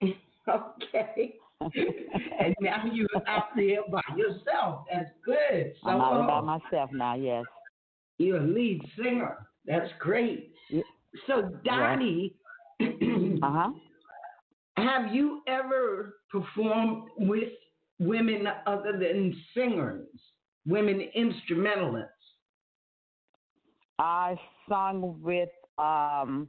Okay. 0.48 1.34
and 1.60 2.54
now 2.60 2.84
you're 2.90 3.08
out 3.26 3.48
there 3.54 3.80
by 3.92 4.00
yourself. 4.16 4.84
That's 4.90 5.10
good. 5.22 5.74
So 5.82 5.90
I'm 5.90 6.00
out 6.00 6.26
by 6.26 6.58
myself 6.58 6.90
now, 6.92 7.16
yes. 7.16 7.44
you're 8.16 8.38
a 8.38 8.46
lead 8.46 8.80
singer. 8.96 9.46
That's 9.66 9.90
great. 9.98 10.54
Yeah. 10.70 10.82
So 11.26 11.50
Dottie, 11.64 12.34
Uh 12.80 12.86
huh. 13.42 13.70
have 14.78 15.12
you 15.12 15.42
ever 15.48 16.16
performed 16.30 17.08
with 17.18 17.50
women 17.98 18.46
other 18.66 18.92
than 18.98 19.36
singers, 19.54 20.06
women 20.66 21.00
instrumentalists? 21.14 22.12
I 23.98 24.36
sung 24.68 25.20
with 25.20 25.50
um 25.76 26.48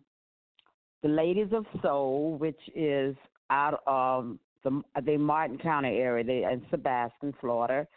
the 1.01 1.09
Ladies 1.09 1.49
of 1.53 1.65
Soul, 1.81 2.35
which 2.38 2.59
is 2.75 3.15
out 3.49 3.81
of 3.88 4.38
the 4.63 4.81
the 5.05 5.17
Martin 5.17 5.57
County 5.57 5.97
area, 5.97 6.23
they 6.23 6.43
in 6.51 6.62
Sebastian, 6.69 7.33
Florida. 7.39 7.88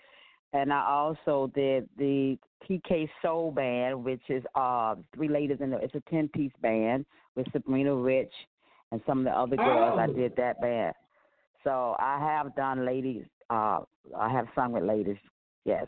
And 0.55 0.73
I 0.73 0.85
also 0.87 1.51
did 1.55 1.89
the 1.97 2.37
TK 2.69 3.09
Soul 3.23 3.51
Band, 3.53 4.05
which 4.05 4.23
is 4.29 4.45
uh 4.55 4.95
three 5.15 5.29
ladies 5.29 5.59
in 5.61 5.71
the 5.71 5.79
it's 5.79 5.95
a 5.95 6.03
ten 6.11 6.29
piece 6.29 6.53
band 6.61 7.05
with 7.35 7.47
Sabrina 7.53 7.95
Rich 7.95 8.33
and 8.93 9.01
some 9.07 9.19
of 9.21 9.25
the 9.25 9.31
other 9.31 9.57
girls. 9.57 9.99
I 9.99 10.07
Oh. 10.07 10.13
did 10.13 10.37
that 10.37 10.61
band. 10.61 10.95
So 11.65 11.97
I 11.99 12.19
have 12.19 12.55
done 12.55 12.85
ladies 12.85 13.25
uh 13.51 13.81
I 14.17 14.29
have 14.29 14.47
sung 14.55 14.73
with 14.73 14.85
ladies, 14.85 15.17
yes. 15.65 15.87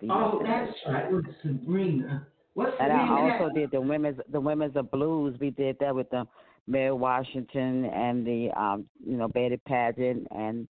The- 0.00 0.08
Oh, 0.10 0.42
that's 0.44 0.72
right, 0.88 1.10
with 1.10 1.24
Sabrina. 1.42 2.26
What's 2.56 2.72
and 2.80 2.90
I 2.90 3.06
also 3.06 3.52
did 3.54 3.70
the 3.70 3.80
women's 3.82 4.18
the 4.32 4.40
women's 4.40 4.76
of 4.76 4.90
blues. 4.90 5.36
We 5.38 5.50
did 5.50 5.76
that 5.80 5.94
with 5.94 6.08
the 6.08 6.26
Mary 6.66 6.90
Washington 6.90 7.84
and 7.84 8.26
the 8.26 8.48
um 8.58 8.86
you 9.06 9.18
know 9.18 9.28
Betty 9.28 9.60
Padgett 9.68 10.24
and 10.30 10.66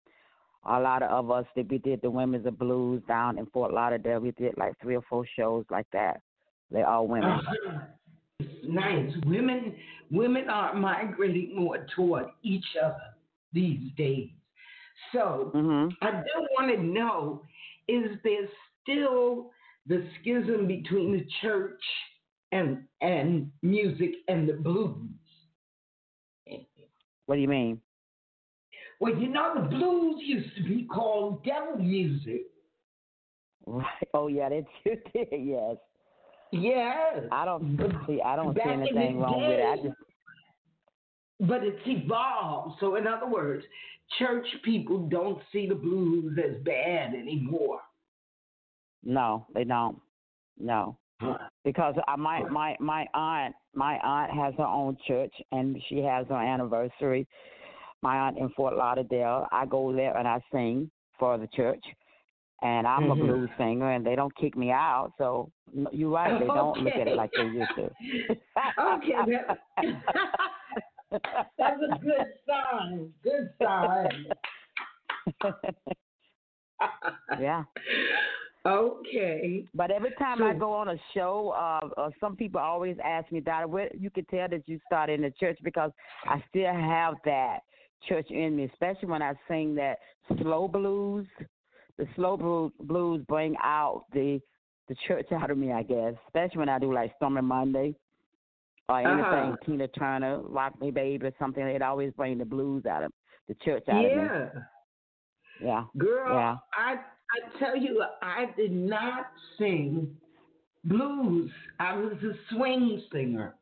a 0.67 0.79
lot 0.79 1.03
of 1.03 1.31
us 1.31 1.47
that 1.57 1.71
we 1.71 1.79
did 1.79 2.03
the 2.03 2.11
women's 2.11 2.45
of 2.45 2.59
blues 2.59 3.03
down 3.09 3.39
in 3.39 3.47
Fort 3.47 3.73
Lauderdale. 3.73 4.21
We 4.21 4.33
did 4.33 4.59
like 4.59 4.75
three 4.83 4.95
or 4.95 5.03
four 5.09 5.25
shows 5.37 5.65
like 5.71 5.87
that. 5.95 6.21
They're 6.71 6.87
all 6.87 7.09
women. 7.09 7.31
Uh-huh. 7.31 7.79
It's 8.41 8.69
nice. 8.69 9.11
Women 9.25 9.75
women 10.11 10.51
are 10.51 10.75
migrating 10.75 11.57
more 11.57 11.87
toward 11.97 12.27
each 12.43 12.77
other 12.83 13.15
these 13.55 13.91
days. 13.97 14.29
So 15.13 15.51
Mhm. 15.55 15.97
I 16.03 16.11
do 16.11 16.47
want 16.59 16.77
to 16.77 16.83
know 16.83 17.47
is 17.89 18.21
there 18.23 18.47
still 18.83 19.51
the 19.87 20.07
schism 20.21 20.67
between 20.67 21.13
the 21.13 21.27
church 21.41 21.83
and 22.53 22.85
and 23.01 23.51
music 23.63 24.11
and 24.29 24.49
the 24.49 24.55
blues? 24.55 25.09
What 27.27 27.37
do 27.37 27.43
you 27.43 27.49
mean? 27.49 27.81
Well, 28.99 29.15
you 29.15 29.29
know 29.29 29.55
the 29.55 29.69
blues 29.69 30.17
used 30.19 30.57
to 30.57 30.63
be 30.65 30.85
called 30.85 31.45
devil 31.45 31.77
music. 31.79 32.43
Right. 33.67 33.87
Oh 34.15 34.27
yeah, 34.27 34.49
that 34.49 34.65
you 34.85 34.97
did. 35.13 35.29
Yes. 35.31 35.77
Yes. 36.53 37.25
I 37.31 37.45
don't 37.45 37.79
see. 38.07 38.21
I 38.25 38.37
don't 38.37 38.55
see 38.55 38.59
Back 38.59 38.79
anything 38.79 39.21
wrong 39.21 39.41
with 39.41 39.59
it. 39.59 39.65
I 39.65 39.77
just 39.77 39.97
But 41.41 41.63
it's 41.63 41.81
evolved. 41.87 42.79
So, 42.81 42.97
in 42.97 43.07
other 43.07 43.29
words, 43.29 43.65
church 44.19 44.47
people 44.65 45.09
don't 45.09 45.41
see 45.53 45.69
the 45.69 45.75
blues 45.75 46.37
as 46.39 46.61
bad 46.65 47.15
anymore. 47.15 47.81
No, 49.05 49.47
they 49.55 49.65
don't. 49.65 50.01
No. 50.59 50.97
because 51.65 51.95
I, 52.09 52.17
my 52.17 52.43
my 52.45 52.77
my 52.81 53.07
aunt 53.15 53.55
my 53.75 53.99
aunt 53.99 54.33
has 54.33 54.55
her 54.57 54.65
own 54.67 54.97
church 55.07 55.35
and 55.53 55.77
she 55.89 55.99
has 55.99 56.27
her 56.29 56.35
anniversary. 56.35 57.27
My 58.03 58.17
aunt 58.21 58.39
in 58.39 58.49
Fort 58.51 58.75
Lauderdale. 58.77 59.47
I 59.53 59.67
go 59.67 59.93
there 59.93 60.17
and 60.17 60.27
I 60.27 60.41
sing 60.51 60.91
for 61.19 61.37
the 61.37 61.47
church, 61.49 61.85
and 62.63 62.87
I'm 62.87 63.03
Mhm. 63.09 63.13
a 63.13 63.15
blues 63.17 63.51
singer, 63.59 63.91
and 63.93 64.05
they 64.07 64.17
don't 64.17 64.35
kick 64.37 64.57
me 64.57 64.71
out. 64.71 65.13
So 65.19 65.51
you're 65.93 66.11
right. 66.11 66.39
They 66.41 66.47
don't 66.47 66.79
look 66.81 66.97
at 66.97 67.07
it 67.09 67.15
like 67.17 67.31
they 67.37 67.45
used 67.45 67.75
to. 67.77 67.91
okay, 68.79 69.17
that, 69.27 71.21
that's 71.59 71.83
a 71.83 71.99
good 72.03 72.27
sign. 72.47 73.13
Good 73.23 73.51
sign. 73.63 74.33
yeah. 77.41 77.65
Okay. 78.67 79.65
But 79.75 79.91
every 79.91 80.11
time 80.19 80.43
I 80.43 80.53
go 80.53 80.73
on 80.73 80.89
a 80.89 80.97
show, 81.15 81.55
uh, 81.57 81.89
uh, 81.99 82.11
some 82.21 82.37
people 82.37 82.61
always 82.61 82.97
ask 83.03 83.31
me, 83.33 83.41
Donna, 83.41 83.67
where 83.67 83.89
you 83.99 84.11
can 84.11 84.25
tell 84.27 84.49
that 84.49 84.69
you 84.69 84.79
started 84.87 85.15
in 85.15 85.23
the 85.23 85.31
church 85.31 85.59
because 85.63 85.91
I 86.27 86.43
still 86.51 86.73
have 86.73 87.15
that 87.25 87.61
church 88.07 88.31
in 88.31 88.57
me, 88.57 88.65
especially 88.73 89.09
when 89.09 89.23
I 89.23 89.33
sing 89.49 89.75
that 89.77 89.99
slow 90.41 90.69
blues. 90.69 91.27
The 91.97 92.07
slow 92.17 92.71
blues, 92.81 93.23
bring 93.29 93.57
out 93.63 94.05
the 94.13 94.41
the 94.89 94.97
church 95.07 95.27
out 95.33 95.51
of 95.51 95.57
me, 95.59 95.73
I 95.73 95.83
guess, 95.83 96.15
especially 96.27 96.59
when 96.59 96.69
I 96.69 96.79
do 96.79 96.93
like 96.93 97.13
Stormy 97.17 97.43
Monday 97.43 97.95
or 98.89 98.99
anything, 99.01 99.25
Uh-huh. 99.25 99.57
Tina 99.65 99.89
Turner, 99.89 100.41
Rock 100.41 100.81
Me 100.81 100.91
Baby, 100.91 101.27
or 101.27 101.33
something. 101.39 101.63
It 101.63 101.81
always 101.83 102.13
bring 102.13 102.39
the 102.39 102.45
blues 102.45 102.85
out 102.87 103.05
of 103.05 103.13
the 103.49 103.55
church 103.65 103.85
out 103.89 104.05
of 104.05 104.11
me. 104.11 104.17
Yeah. 104.19 104.49
Yeah. 105.63 105.85
Girl, 105.99 106.35
Yeah. 106.35 106.57
I 106.75 106.99
I 107.33 107.59
tell 107.59 107.77
you, 107.77 108.03
I 108.23 108.47
did 108.57 108.73
not 108.73 109.27
sing 109.59 110.17
blues. 110.85 111.51
I 111.79 111.97
was 111.97 112.15
a 112.23 112.33
swing 112.55 113.03
singer, 113.13 113.55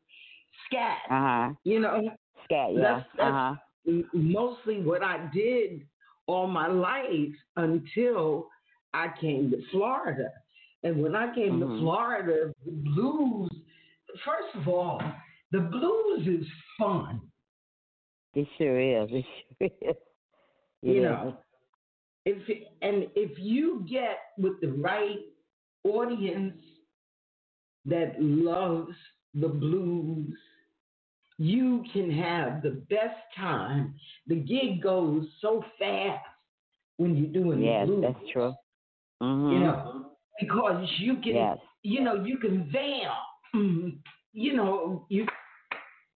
scat. 0.66 0.98
Uh 1.10 1.20
huh. 1.20 1.48
You 1.64 1.80
know, 1.80 2.02
Scat. 2.44 2.72
Yeah. 2.72 2.80
That's- 2.80 3.06
that's- 3.16 3.34
Uh 3.34 3.56
huh. 3.92 4.02
mostly 4.12 4.80
what 4.82 5.02
I 5.02 5.28
did 5.32 5.86
all 6.26 6.46
my 6.46 6.66
life 6.68 7.34
until 7.56 8.48
I 8.94 9.08
came 9.20 9.50
to 9.50 9.60
Florida. 9.70 10.30
And 10.84 11.02
when 11.02 11.14
I 11.16 11.34
came 11.34 11.58
Mhm. 11.58 11.60
to 11.60 11.78
Florida, 11.80 12.54
the 12.64 12.70
blues, 12.72 13.50
first 14.24 14.54
of 14.54 14.68
all, 14.68 15.02
the 15.50 15.60
blues 15.60 16.26
is 16.26 16.46
fun. 16.78 17.20
It 18.34 18.46
sure 18.56 18.78
is. 18.78 19.10
It 19.12 19.26
sure 19.58 19.90
is. 19.90 19.96
you 20.82 21.02
know 21.02 21.36
if 22.28 22.48
and 22.82 23.08
if 23.16 23.38
you 23.38 23.86
get 23.90 24.18
with 24.38 24.60
the 24.60 24.72
right 24.88 25.20
audience 25.84 26.60
that 27.86 28.14
loves 28.20 28.94
the 29.34 29.48
blues 29.48 30.36
you 31.38 31.84
can 31.92 32.10
have 32.10 32.62
the 32.62 32.82
best 32.90 33.16
time 33.36 33.94
the 34.26 34.36
gig 34.36 34.82
goes 34.82 35.26
so 35.40 35.62
fast 35.78 36.24
when 36.98 37.16
you're 37.16 37.32
doing 37.44 37.64
Yes, 37.64 37.80
the 37.80 37.86
blues 37.86 38.16
that's 38.16 38.18
true. 38.32 38.54
hmm 39.20 39.48
you 39.48 39.60
know 39.60 40.12
because 40.40 40.86
you 40.98 41.16
can 41.22 41.48
Yes. 41.48 41.58
you 41.82 42.02
know 42.02 42.24
you 42.24 42.38
can 42.38 42.70
vamp 42.72 43.94
you 44.32 44.54
know 44.56 45.06
you 45.08 45.26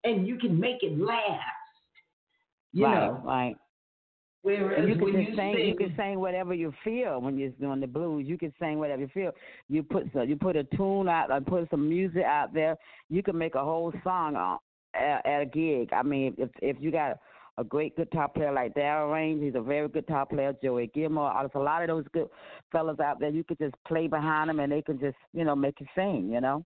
and 0.04 0.26
you 0.26 0.36
can 0.38 0.58
make 0.58 0.82
it 0.82 0.98
last 0.98 1.40
you 2.72 2.88
right, 2.88 3.00
know 3.00 3.24
right. 3.24 3.56
Whereas 4.42 4.88
you 4.88 4.96
can 4.96 5.06
just 5.06 5.30
you 5.30 5.36
sing. 5.36 5.54
sing 5.56 5.66
You 5.66 5.76
can 5.76 5.94
sing 5.96 6.20
whatever 6.20 6.54
you 6.54 6.72
feel 6.84 7.20
when 7.20 7.38
you're 7.38 7.50
doing 7.50 7.80
the 7.80 7.86
blues. 7.86 8.26
You 8.26 8.36
can 8.36 8.52
sing 8.60 8.78
whatever 8.78 9.02
you 9.02 9.08
feel. 9.14 9.32
You 9.68 9.82
put 9.82 10.08
some, 10.12 10.28
you 10.28 10.36
put 10.36 10.56
a 10.56 10.64
tune 10.64 11.08
out, 11.08 11.30
or 11.30 11.40
put 11.40 11.70
some 11.70 11.88
music 11.88 12.24
out 12.24 12.52
there. 12.52 12.76
You 13.08 13.22
can 13.22 13.38
make 13.38 13.54
a 13.54 13.64
whole 13.64 13.92
song 14.04 14.36
on, 14.36 14.58
at, 14.94 15.24
at 15.24 15.42
a 15.42 15.46
gig. 15.46 15.92
I 15.92 16.02
mean, 16.02 16.34
if 16.38 16.50
if 16.60 16.76
you 16.80 16.90
got 16.90 17.18
a 17.58 17.64
great 17.64 17.96
guitar 17.96 18.28
player 18.28 18.52
like 18.52 18.74
Darryl 18.74 19.12
Raines, 19.12 19.42
he's 19.42 19.54
a 19.54 19.60
very 19.60 19.88
good 19.88 20.06
guitar 20.06 20.26
player. 20.26 20.54
Joey 20.62 20.90
Gilmore, 20.94 21.32
there's 21.38 21.50
a 21.54 21.58
lot 21.58 21.82
of 21.82 21.88
those 21.88 22.04
good 22.12 22.28
fellas 22.70 22.98
out 23.00 23.20
there. 23.20 23.30
You 23.30 23.44
could 23.44 23.58
just 23.58 23.74
play 23.86 24.06
behind 24.06 24.48
them, 24.48 24.60
and 24.60 24.72
they 24.72 24.82
can 24.82 24.98
just 24.98 25.16
you 25.32 25.44
know 25.44 25.54
make 25.54 25.80
you 25.80 25.86
sing. 25.94 26.30
You 26.32 26.40
know. 26.40 26.64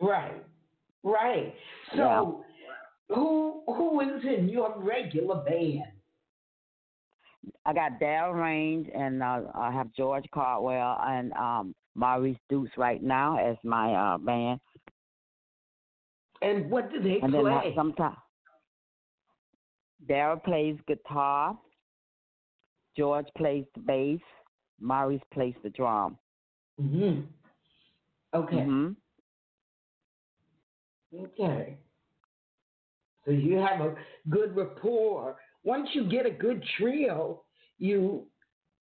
Right, 0.00 0.44
right. 1.02 1.54
So, 1.94 2.44
who 3.08 3.62
who 3.66 4.00
is 4.02 4.24
in 4.24 4.48
your 4.48 4.74
regular 4.76 5.36
band? 5.36 5.84
I 7.66 7.72
got 7.72 7.98
Darryl 8.00 8.40
Raines 8.40 8.86
and 8.94 9.22
uh, 9.22 9.42
I 9.52 9.72
have 9.72 9.92
George 9.92 10.24
Cardwell 10.32 10.98
and 11.02 11.32
um, 11.32 11.74
Maurice 11.96 12.38
Dukes 12.48 12.70
right 12.76 13.02
now 13.02 13.38
as 13.38 13.56
my 13.64 13.92
uh, 13.92 14.18
band. 14.18 14.60
And 16.42 16.70
what 16.70 16.92
do 16.92 17.00
they 17.00 17.18
and 17.20 17.32
play? 17.32 17.42
then 17.42 17.72
sometimes 17.74 18.16
Daryl 20.08 20.42
plays 20.44 20.76
guitar. 20.86 21.58
George 22.96 23.26
plays 23.36 23.64
the 23.74 23.80
bass. 23.80 24.20
Maurice 24.80 25.20
plays 25.34 25.54
the 25.64 25.70
drum. 25.70 26.16
hmm 26.78 27.22
Okay. 28.32 28.64
hmm 28.64 28.90
Okay. 31.18 31.78
So 33.24 33.32
you 33.32 33.56
have 33.56 33.80
a 33.80 33.94
good 34.28 34.54
rapport. 34.56 35.36
Once 35.64 35.88
you 35.94 36.08
get 36.08 36.26
a 36.26 36.30
good 36.30 36.62
trio, 36.76 37.42
you 37.78 38.26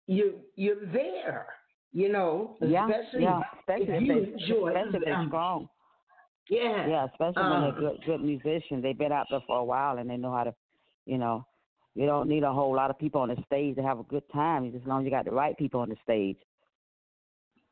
you 0.06 0.40
you're 0.56 0.86
there. 0.92 1.46
You 1.92 2.10
know, 2.10 2.56
Yeah, 2.60 2.88
especially 2.88 3.22
yeah, 3.22 3.40
especially 3.60 3.94
if 3.94 4.02
you 4.02 4.08
they, 4.08 4.32
enjoy 4.42 4.68
especially 4.68 4.98
if 4.98 5.04
they're 5.04 5.24
strong. 5.28 5.68
Yeah. 6.50 6.88
Yeah, 6.88 7.04
especially 7.06 7.42
when 7.42 7.52
Um, 7.52 7.62
they're 7.62 7.80
good 7.80 8.04
good 8.04 8.20
musicians. 8.20 8.82
They've 8.82 8.98
been 8.98 9.12
out 9.12 9.26
there 9.30 9.40
for 9.46 9.58
a 9.58 9.64
while 9.64 9.98
and 9.98 10.10
they 10.10 10.16
know 10.16 10.32
how 10.32 10.44
to, 10.44 10.54
you 11.06 11.18
know, 11.18 11.46
you 11.94 12.06
don't 12.06 12.28
need 12.28 12.42
a 12.42 12.52
whole 12.52 12.74
lot 12.74 12.90
of 12.90 12.98
people 12.98 13.20
on 13.20 13.28
the 13.28 13.40
stage 13.46 13.76
to 13.76 13.82
have 13.82 14.00
a 14.00 14.02
good 14.04 14.24
time. 14.32 14.70
Just 14.70 14.82
as 14.82 14.88
long 14.88 15.00
as 15.00 15.04
you 15.04 15.10
got 15.10 15.24
the 15.24 15.30
right 15.30 15.56
people 15.56 15.80
on 15.80 15.88
the 15.88 15.96
stage. 16.02 16.36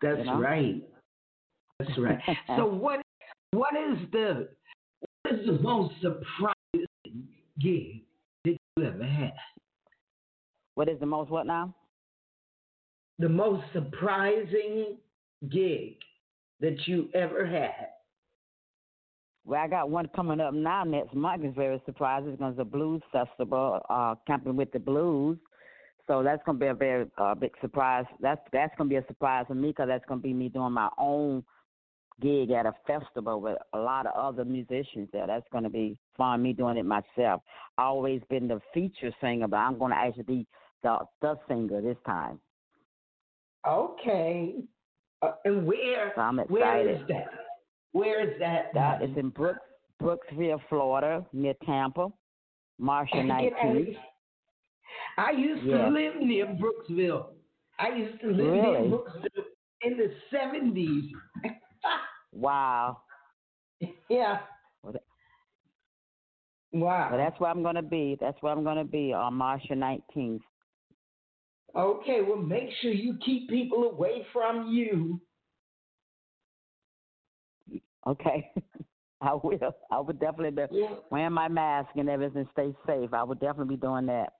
That's 0.00 0.18
you 0.18 0.24
know? 0.24 0.38
right. 0.38 0.82
That's 1.78 1.98
right. 1.98 2.18
so 2.56 2.64
what 2.66 3.02
what 3.50 3.74
is 3.74 3.98
the 4.12 4.48
what 5.22 5.34
is 5.34 5.46
the 5.46 5.58
most 5.60 5.94
surprising 6.00 7.26
gig 7.60 8.02
that 8.44 8.56
you 8.76 8.84
ever 8.84 9.04
had? 9.04 9.32
What 10.74 10.88
is 10.88 10.98
the 11.00 11.06
most 11.06 11.30
what 11.30 11.46
now? 11.46 11.74
The 13.18 13.28
most 13.28 13.62
surprising 13.72 14.96
gig 15.50 15.96
that 16.60 16.76
you 16.86 17.08
ever 17.14 17.46
had? 17.46 17.88
Well, 19.44 19.60
I 19.60 19.68
got 19.68 19.90
one 19.90 20.08
coming 20.14 20.40
up 20.40 20.54
now 20.54 20.84
next 20.84 21.14
month. 21.14 21.42
It's 21.44 21.56
very 21.56 21.82
surprising. 21.84 22.30
It's 22.30 22.38
going 22.38 22.52
to 22.52 22.56
be 22.56 22.62
a 22.62 22.64
blues 22.64 23.02
festival, 23.10 23.80
uh, 23.90 24.14
camping 24.26 24.56
with 24.56 24.72
the 24.72 24.78
blues. 24.78 25.36
So 26.06 26.22
that's 26.22 26.42
going 26.44 26.58
to 26.58 26.64
be 26.64 26.68
a 26.68 26.74
very 26.74 27.06
uh, 27.18 27.34
big 27.34 27.52
surprise. 27.60 28.04
That's 28.20 28.40
that's 28.52 28.72
going 28.76 28.88
to 28.88 28.94
be 28.94 28.98
a 28.98 29.06
surprise 29.06 29.46
for 29.48 29.54
me 29.54 29.68
because 29.68 29.88
that's 29.88 30.04
going 30.06 30.20
to 30.20 30.22
be 30.22 30.32
me 30.32 30.48
doing 30.48 30.72
my 30.72 30.88
own 30.98 31.44
gig 32.20 32.50
at 32.50 32.66
a 32.66 32.72
festival 32.86 33.40
with 33.40 33.56
a 33.72 33.78
lot 33.78 34.06
of 34.06 34.12
other 34.14 34.44
musicians 34.44 35.08
there. 35.12 35.26
That's 35.26 35.46
going 35.50 35.64
to 35.64 35.70
be 35.70 35.96
fun. 36.16 36.42
Me 36.42 36.52
doing 36.52 36.76
it 36.76 36.84
myself. 36.84 37.42
I 37.78 37.84
always 37.84 38.20
been 38.30 38.48
the 38.48 38.60
feature 38.74 39.12
singer, 39.20 39.48
but 39.48 39.56
I'm 39.56 39.78
going 39.78 39.92
to 39.92 39.98
actually 39.98 40.22
be 40.24 40.46
the 40.82 40.98
the 41.20 41.38
singer 41.48 41.80
this 41.80 41.96
time. 42.06 42.38
Okay. 43.66 44.54
Uh, 45.22 45.32
and 45.44 45.66
where 45.66 46.12
So 46.16 46.20
I'm 46.20 46.40
excited. 46.40 47.00
is 47.02 47.08
that? 47.08 47.26
Where 47.92 48.28
is 48.28 48.38
that? 48.40 48.70
That 48.74 49.02
is 49.02 49.16
in 49.16 49.28
Brook, 49.28 49.56
Brooksville, 50.00 50.60
Florida, 50.68 51.24
near 51.32 51.54
Tampa. 51.64 52.08
Marcia 52.78 53.14
Get 53.22 53.30
out 53.30 53.44
of 53.44 53.52
19th. 53.52 53.96
I 55.18 55.30
used 55.30 55.62
to 55.64 55.88
live 55.88 56.16
near 56.20 56.46
Brooksville. 56.46 57.26
I 57.78 57.88
used 57.94 58.20
to 58.22 58.28
live 58.28 58.38
Really? 58.52 58.88
near 58.88 58.98
Brooksville 58.98 59.44
in 59.82 59.96
the 59.96 60.12
seventies. 60.30 61.12
Wow. 62.34 63.02
yeah. 64.08 64.38
Wow. 66.72 67.08
Well, 67.10 67.18
that's 67.18 67.38
where 67.38 67.50
I'm 67.50 67.62
going 67.62 67.74
to 67.74 67.82
be. 67.82 68.16
That's 68.18 68.40
where 68.40 68.52
I'm 68.54 68.64
going 68.64 68.78
to 68.78 68.84
be 68.90 69.12
on 69.12 69.34
March 69.34 69.62
19th. 69.70 70.40
Okay, 71.74 72.20
well, 72.22 72.36
make 72.36 72.68
sure 72.80 72.92
you 72.92 73.16
keep 73.24 73.48
people 73.48 73.84
away 73.84 74.26
from 74.32 74.68
you. 74.72 75.20
Okay. 78.06 78.50
I 79.20 79.34
will. 79.34 79.72
I 79.90 80.00
would 80.00 80.18
definitely 80.18 80.50
be 80.50 80.76
Yeah, 80.76 80.94
wearing 81.10 81.32
my 81.32 81.48
mask 81.48 81.90
and 81.96 82.08
everything, 82.08 82.46
stay 82.52 82.74
safe. 82.86 83.12
I 83.14 83.22
would 83.22 83.38
definitely 83.38 83.76
be 83.76 83.80
doing 83.80 84.06
that. 84.06 84.32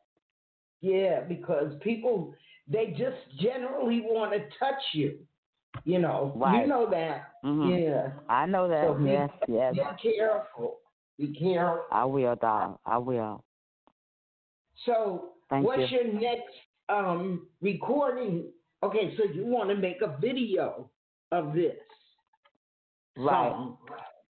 yeah 0.81 1.21
because 1.21 1.73
people, 1.83 2.35
they 2.69 2.87
just 2.99 3.41
generally 3.41 4.01
want 4.01 4.33
to 4.33 4.41
touch 4.59 4.83
you. 4.93 5.19
You 5.85 6.01
know, 6.01 6.33
you 6.35 6.67
know 6.67 6.91
that. 6.91 7.33
hmm 7.45 7.71
Yeah. 7.71 8.11
I 8.29 8.47
know 8.47 8.69
that. 8.69 8.89
So 8.89 8.95
be- 8.95 9.07
yes, 9.07 9.31
yes. 9.49 9.75
Be 9.75 10.13
careful. 10.17 10.79
Be 11.19 11.33
careful. 11.39 11.85
I 11.93 12.05
will, 12.05 12.35
dog. 12.37 12.79
I 12.85 12.99
will. 12.99 13.45
So, 14.85 15.35
Thank 15.49 15.67
what's 15.67 15.91
you. 15.91 15.99
your 15.99 16.13
next 16.13 16.55
um, 16.93 17.47
recording? 17.61 18.45
Okay, 18.83 19.15
so 19.17 19.25
you 19.33 19.45
want 19.47 19.71
to 19.71 19.77
make 19.77 20.03
a 20.03 20.17
video 20.21 20.91
of 21.31 21.55
this 21.55 21.77
Right. 23.17 23.51
song. 23.51 23.79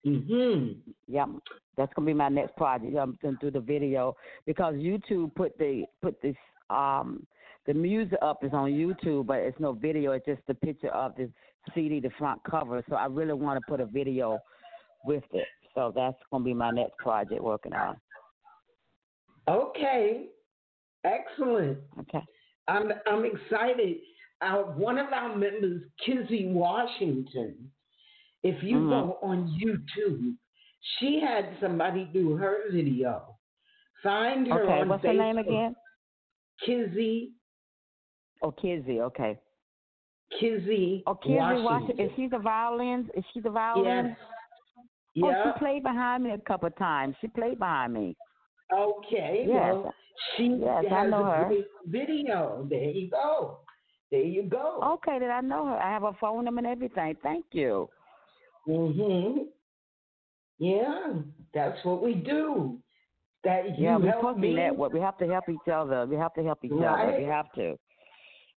Mm-hmm. 0.06 0.90
Yep. 1.08 1.28
That's 1.76 1.92
gonna 1.94 2.06
be 2.06 2.14
my 2.14 2.28
next 2.28 2.56
project. 2.56 2.96
I'm 2.96 3.16
gonna 3.22 3.36
do 3.40 3.50
the 3.50 3.60
video 3.60 4.14
because 4.46 4.74
YouTube 4.74 5.34
put 5.34 5.56
the 5.58 5.84
put 6.02 6.20
this 6.20 6.36
um 6.70 7.26
the 7.66 7.74
music 7.74 8.18
up 8.20 8.44
is 8.44 8.52
on 8.52 8.70
YouTube, 8.70 9.26
but 9.26 9.38
it's 9.38 9.58
no 9.58 9.72
video. 9.72 10.12
It's 10.12 10.26
just 10.26 10.42
the 10.46 10.54
picture 10.54 10.90
of 10.90 11.14
the 11.16 11.30
CD, 11.74 12.00
the 12.00 12.10
front 12.18 12.40
cover. 12.48 12.82
So 12.88 12.96
I 12.96 13.06
really 13.06 13.32
want 13.32 13.58
to 13.58 13.70
put 13.70 13.80
a 13.80 13.86
video 13.86 14.38
with 15.04 15.24
it. 15.32 15.46
So 15.74 15.92
that's 15.94 16.18
gonna 16.30 16.44
be 16.44 16.54
my 16.54 16.70
next 16.70 16.98
project 16.98 17.42
working 17.42 17.72
on. 17.72 17.96
Okay. 19.48 20.26
Excellent. 21.04 21.78
Okay. 22.00 22.24
I'm 22.68 22.92
I'm 23.06 23.24
excited. 23.24 23.98
Our, 24.42 24.64
one 24.72 24.98
of 24.98 25.12
our 25.12 25.34
members, 25.36 25.82
Kizzy 26.04 26.48
Washington, 26.48 27.70
if 28.42 28.62
you 28.62 28.78
Mhm. 28.78 28.88
go 28.90 29.18
on 29.22 29.48
YouTube, 29.58 30.36
she 30.98 31.20
had 31.20 31.56
somebody 31.60 32.04
do 32.12 32.36
her 32.36 32.70
video. 32.70 33.36
Find 34.02 34.46
her 34.48 34.62
Okay. 34.64 34.80
on 34.80 34.88
What's 34.88 35.04
her 35.04 35.14
name 35.14 35.38
again? 35.38 35.74
Kizzy 36.60 37.32
Oh, 38.42 38.50
Kizzy. 38.50 39.00
Okay. 39.00 39.38
Kizzy 40.38 41.02
Oh, 41.06 41.14
Kizzy 41.14 41.34
Washington. 41.36 41.64
Washington. 41.64 42.06
Is 42.06 42.12
she 42.16 42.26
the 42.26 42.38
violin? 42.38 43.10
Is 43.14 43.24
she 43.32 43.40
the 43.40 43.50
violin? 43.50 44.06
Yes. 44.06 44.18
Oh, 45.22 45.30
Yeah. 45.30 45.52
she 45.52 45.58
played 45.58 45.82
behind 45.82 46.24
me 46.24 46.32
a 46.32 46.38
couple 46.38 46.66
of 46.66 46.76
times. 46.76 47.16
She 47.20 47.28
played 47.28 47.58
behind 47.58 47.94
me. 47.94 48.16
Okay. 48.72 49.44
Yes. 49.46 49.74
Well, 49.74 49.94
she 50.36 50.58
Yes, 50.60 50.84
I 50.90 50.94
has 51.02 51.10
know 51.10 51.24
a 51.24 51.24
her. 51.24 51.44
great 51.48 51.66
video. 51.86 52.66
There 52.68 52.78
you 52.90 53.10
go. 53.10 53.58
There 54.10 54.22
you 54.22 54.44
go. 54.44 54.80
Okay, 54.82 55.18
then 55.18 55.30
I 55.30 55.40
know 55.40 55.66
her. 55.66 55.76
I 55.76 55.90
have 55.92 56.02
her 56.02 56.12
phone 56.20 56.44
number 56.44 56.60
and 56.60 56.66
everything. 56.68 57.16
Thank 57.22 57.46
you. 57.52 57.88
Mhm. 58.66 59.48
Yeah, 60.58 61.14
that's 61.52 61.84
what 61.84 62.02
we 62.02 62.14
do. 62.14 62.78
That 63.42 63.76
you 63.78 63.84
Yeah, 63.84 63.96
we're 63.98 64.10
help 64.12 64.38
me. 64.38 64.54
network. 64.54 64.92
We 64.92 65.00
have 65.00 65.18
to 65.18 65.26
help 65.26 65.48
each 65.48 65.68
other. 65.68 66.06
We 66.06 66.16
have 66.16 66.32
to 66.34 66.42
help 66.42 66.64
each 66.64 66.72
other. 66.72 67.16
We 67.18 67.24
have 67.24 67.52
to. 67.52 67.78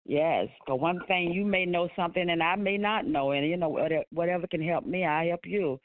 Yes, 0.05 0.47
because 0.59 0.79
one 0.79 1.01
thing 1.07 1.33
you 1.33 1.43
may 1.43 1.65
know 1.65 1.89
something 1.95 2.29
and 2.29 2.41
I 2.41 2.55
may 2.55 2.77
not 2.77 3.05
know, 3.05 3.31
and 3.31 3.45
you 3.45 3.57
know 3.57 3.67
whatever, 3.67 4.05
whatever 4.13 4.47
can 4.47 4.61
help 4.61 4.85
me, 4.85 5.03
I 5.05 5.25
help 5.25 5.45
you. 5.45 5.81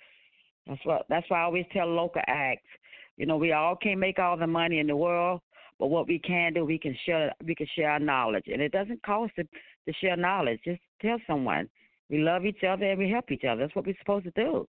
That's 0.66 0.85
what. 0.85 1.07
That's 1.09 1.29
why 1.29 1.41
I 1.41 1.43
always 1.43 1.66
tell 1.73 1.89
local 1.89 2.23
acts. 2.29 2.68
You 3.16 3.26
know, 3.26 3.36
we 3.36 3.52
all 3.52 3.76
can't 3.76 4.00
make 4.00 4.18
all 4.18 4.36
the 4.36 4.46
money 4.46 4.78
in 4.78 4.86
the 4.86 4.96
world, 4.96 5.40
but 5.78 5.88
what 5.88 6.08
we 6.08 6.18
can 6.18 6.52
do, 6.54 6.64
we 6.64 6.78
can 6.78 6.96
share. 7.04 7.32
We 7.44 7.54
can 7.54 7.66
share 7.76 7.90
our 7.90 7.98
knowledge, 7.98 8.44
and 8.46 8.62
it 8.62 8.72
doesn't 8.72 9.02
cost 9.02 9.34
to 9.36 9.44
to 9.44 9.92
share 10.00 10.16
knowledge. 10.16 10.60
Just 10.64 10.80
tell 11.00 11.18
someone 11.26 11.68
we 12.12 12.18
love 12.18 12.44
each 12.44 12.62
other 12.62 12.90
and 12.90 12.98
we 12.98 13.10
help 13.10 13.30
each 13.30 13.44
other. 13.44 13.62
That's 13.62 13.74
what 13.74 13.86
we're 13.86 13.96
supposed 13.98 14.26
to 14.26 14.32
do. 14.32 14.68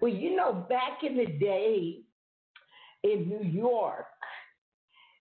Well, 0.00 0.12
you 0.12 0.36
know, 0.36 0.66
back 0.68 1.02
in 1.02 1.16
the 1.16 1.26
day 1.26 1.98
in 3.02 3.28
New 3.28 3.42
York, 3.42 4.06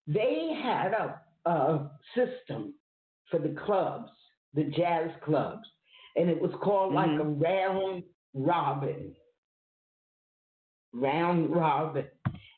they 0.08 0.60
had 0.62 0.94
a, 0.94 1.50
a 1.50 1.92
system 2.16 2.74
for 3.30 3.40
the 3.40 3.56
clubs, 3.66 4.12
the 4.54 4.66
jazz 4.66 5.10
clubs, 5.24 5.68
and 6.16 6.30
it 6.30 6.40
was 6.40 6.52
called 6.62 6.94
like 6.94 7.10
mm-hmm. 7.10 7.44
a 7.44 7.48
round 7.48 8.04
robin. 8.34 9.16
Round 10.94 11.50
robin. 11.56 12.06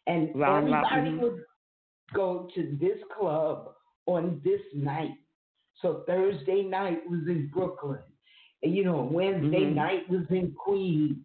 And 0.07 0.35
Round 0.35 0.71
robin, 0.71 0.73
everybody 0.73 1.09
mhm. 1.11 1.21
would 1.21 1.43
go 2.13 2.47
to 2.55 2.77
this 2.79 2.99
club 3.17 3.73
on 4.05 4.41
this 4.43 4.61
night. 4.73 5.11
So 5.81 6.03
Thursday 6.07 6.63
night 6.63 6.99
was 7.09 7.21
in 7.27 7.49
Brooklyn. 7.53 7.99
And 8.63 8.75
you 8.75 8.83
know, 8.83 9.07
Wednesday 9.11 9.65
Mhm. 9.65 9.75
night 9.75 10.09
was 10.09 10.25
in 10.29 10.53
Queens. 10.53 11.17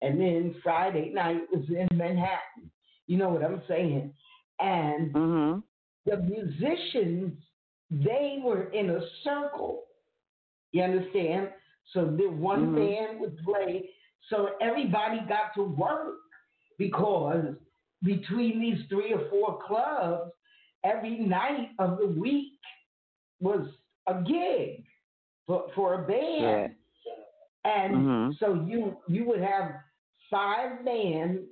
And 0.00 0.20
then 0.20 0.54
Friday 0.62 1.10
night 1.12 1.40
was 1.52 1.68
in 1.68 1.88
Manhattan. 1.96 2.70
You 3.06 3.16
know 3.16 3.30
what 3.30 3.42
I'm 3.42 3.62
saying? 3.66 4.14
And 4.60 5.12
Mhm. 5.12 5.62
the 6.06 6.16
musicians, 6.18 7.42
they 7.90 8.40
were 8.42 8.70
in 8.70 8.90
a 8.90 9.00
circle. 9.24 9.84
You 10.72 10.82
understand? 10.82 11.52
So 11.92 12.04
the 12.04 12.28
one 12.28 12.68
Mhm. 12.68 12.76
band 12.76 13.20
would 13.20 13.38
play. 13.38 13.90
So 14.28 14.56
everybody 14.60 15.20
got 15.20 15.54
to 15.54 15.62
work 15.64 16.18
because 16.78 17.54
between 18.02 18.60
these 18.60 18.86
three 18.88 19.12
or 19.12 19.28
four 19.28 19.60
clubs, 19.66 20.30
every 20.84 21.18
night 21.18 21.70
of 21.78 21.98
the 21.98 22.06
week 22.06 22.52
was 23.40 23.66
a 24.06 24.22
gig 24.22 24.84
for, 25.46 25.66
for 25.74 26.04
a 26.04 26.06
band. 26.06 26.74
And 27.64 27.94
Mhm. 27.94 28.38
so 28.38 28.54
you 28.66 28.96
you 29.08 29.24
would 29.24 29.40
have 29.40 29.72
five 30.30 30.84
bands, 30.84 31.42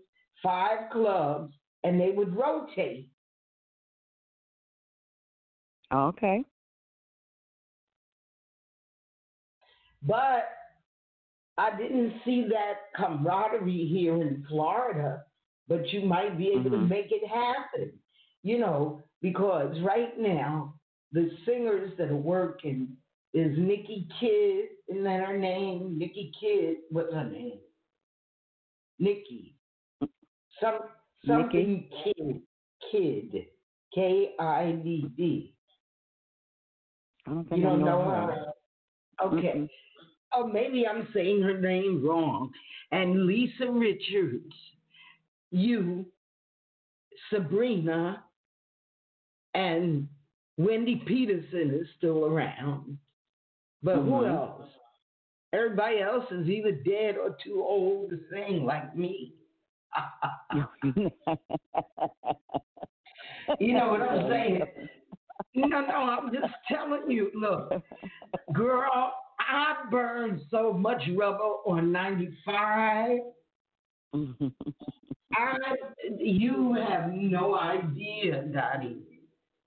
five 0.42 0.90
clubs, 0.90 1.52
and 1.84 2.00
they 2.00 2.10
would 2.12 2.34
rotate. 2.34 3.08
Okay. 5.92 6.44
But 10.02 10.55
I 11.58 11.76
didn't 11.76 12.14
see 12.24 12.46
that 12.48 12.92
camaraderie 12.96 13.86
here 13.86 14.20
in 14.20 14.44
Florida, 14.48 15.24
but 15.68 15.88
you 15.92 16.02
might 16.02 16.36
be 16.36 16.48
able 16.52 16.70
to 16.70 16.76
Mhm. 16.76 16.88
make 16.88 17.10
it 17.12 17.26
happen. 17.26 17.98
You 18.42 18.58
know, 18.58 19.02
because 19.22 19.80
right 19.80 20.16
now, 20.18 20.74
the 21.12 21.30
singers 21.44 21.96
that 21.96 22.10
are 22.10 22.16
working 22.16 22.96
is 23.32 23.56
Nikki 23.58 24.06
Kidd, 24.20 24.68
isn't 24.88 25.04
that 25.04 25.26
her 25.26 25.36
name? 25.38 25.98
Nikki 25.98 26.30
Kidd, 26.38 26.78
what's 26.90 27.12
her 27.12 27.24
name? 27.24 27.60
Nikki. 28.98 29.54
Some 30.60 30.80
something 31.26 31.88
Kid. 32.04 32.42
Kid. 32.90 33.50
K 33.94 34.34
I 34.38 34.72
D 34.72 35.08
D. 35.16 35.54
I 37.26 37.30
don't 37.30 37.48
think 37.48 37.64
I 37.64 37.68
don't 37.70 37.80
know 37.80 37.86
know 38.04 38.10
her. 38.10 38.32
her? 38.32 38.52
Okay. 39.22 39.52
Mm-mm. 39.58 39.70
Oh, 40.32 40.46
maybe 40.46 40.86
I'm 40.86 41.08
saying 41.14 41.42
her 41.42 41.58
name 41.60 42.04
wrong. 42.06 42.50
And 42.92 43.26
Lisa 43.26 43.70
Richards, 43.70 44.52
you, 45.50 46.06
Sabrina, 47.30 48.22
and 49.54 50.08
Wendy 50.58 50.96
Peterson 51.06 51.78
is 51.80 51.86
still 51.98 52.26
around. 52.26 52.98
But 53.82 53.96
who 53.96 54.10
Mhm. 54.22 54.30
else? 54.34 54.70
Everybody 55.52 56.00
else 56.00 56.30
is 56.32 56.48
either 56.48 56.72
dead 56.72 57.16
or 57.16 57.30
too 57.42 57.62
old 57.62 58.10
to 58.10 58.18
sing 58.30 58.64
like 58.64 58.94
me. 58.96 59.34
You 63.60 63.72
know 63.74 63.88
what 63.90 64.02
I'm 64.02 64.28
saying? 64.28 64.66
no, 65.54 65.80
no, 65.80 65.94
I'm 65.96 66.32
just 66.32 66.52
telling 66.68 67.10
you. 67.10 67.30
Look, 67.34 67.72
girl, 68.52 69.14
I 69.48 69.76
burned 69.90 70.40
so 70.50 70.72
much 70.72 71.02
rubber 71.16 71.38
on 71.66 71.92
95. 71.92 73.18
I, 75.36 75.56
you 76.18 76.72
have 76.74 77.12
no 77.12 77.56
idea, 77.58 78.42
Dottie. 78.52 79.02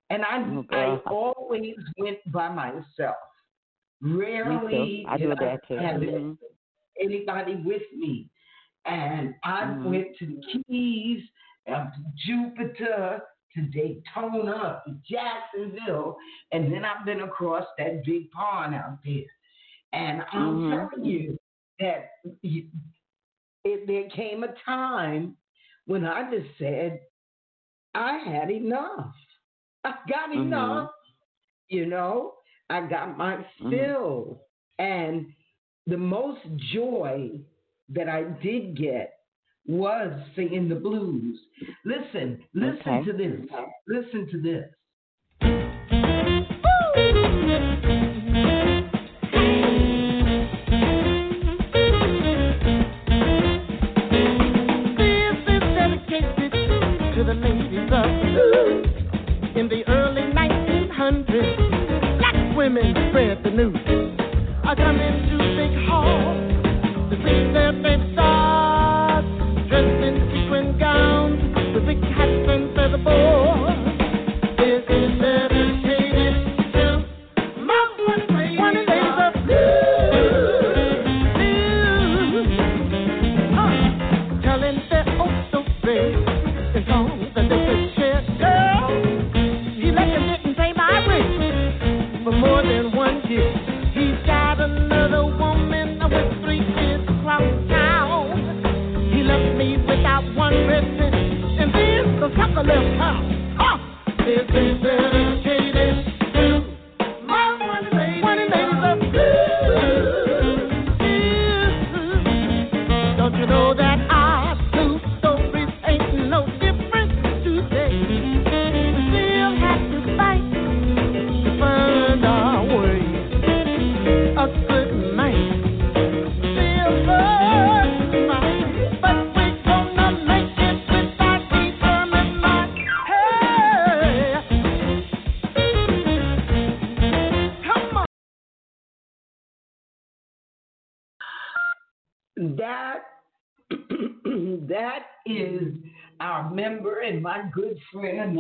And 0.10 0.24
I, 0.24 0.40
Oh, 0.42 0.66
I 0.72 1.00
always 1.12 1.76
went 1.98 2.18
by 2.32 2.50
myself. 2.50 3.16
Rarely. 4.02 5.06
I 5.08 5.18
did 5.18 5.30
that 5.38 5.68
too. 5.68 5.76
have 5.76 6.02
Mhm. 6.02 6.38
anybody 7.00 7.56
with 7.58 7.84
me. 7.96 8.30
And 8.86 9.36
I 9.44 9.66
Mhm. 9.66 9.84
went 9.86 10.16
to 10.18 10.26
the 10.26 10.42
Keys, 10.68 11.30
to 11.68 11.92
Jupiter, 12.16 13.22
to 13.54 13.62
Daytona, 13.64 14.82
to 14.86 14.94
Jacksonville, 15.04 16.18
and 16.52 16.72
then 16.74 16.86
I've 16.86 17.06
been 17.06 17.22
across 17.22 17.68
that 17.78 18.04
big 18.06 18.32
pond 18.32 18.74
out 18.74 19.04
there. 19.04 19.26
And 19.94 20.24
I'm 20.32 20.62
Mhm. 20.62 20.70
telling 20.70 21.06
you 21.06 21.38
that 21.80 22.10
you, 22.42 22.68
it, 23.64 23.88
there 23.88 24.10
came 24.10 24.44
a 24.44 24.54
time 24.66 25.36
when 25.86 26.06
I 26.06 26.30
just 26.32 26.48
said, 26.58 27.00
I 27.96 28.18
had 28.20 28.50
enough. 28.52 29.14
I 29.84 29.94
got 30.10 30.34
Mhm. 30.36 30.42
enough. 30.46 30.92
You 31.70 31.86
know, 31.86 32.36
I 32.70 32.82
got 32.88 33.18
my 33.18 33.46
Mhm. 33.62 33.70
fill. 33.70 34.42
And 34.80 35.28
the 35.88 35.98
most 35.98 36.42
joy 36.74 37.40
that 37.90 38.10
I 38.10 38.24
did 38.24 38.78
get 38.78 39.14
was 39.68 40.12
singing 40.36 40.70
the 40.70 40.76
blues. 40.76 41.40
Listen, 41.86 42.44
listen 42.54 42.80
Okay. 42.82 43.06
to 43.06 43.14
this. 43.14 43.50
Listen 43.88 44.28
to. 44.32 44.42
This 44.42 44.66
women 62.70 63.10
spread 63.10 63.44
the 63.44 63.50
news. 63.50 63.76
I 64.64 64.76
come 64.76 65.00
into 65.00 65.38
big 65.58 65.74
halls 65.88 67.10
to 67.10 67.16
see 67.18 67.52
their 67.52 67.74
baby 67.74 68.14
stars, 68.14 69.26
dressed 69.70 70.04
in 70.06 70.16
sequin 70.30 70.78
gowns 70.78 71.42
with 71.74 71.86
big 71.88 72.02
hats 72.14 72.48
and 72.48 72.76
feather 72.76 73.02
boas. 73.04 73.79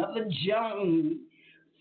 Another 0.10 0.30
Joan 0.45 1.20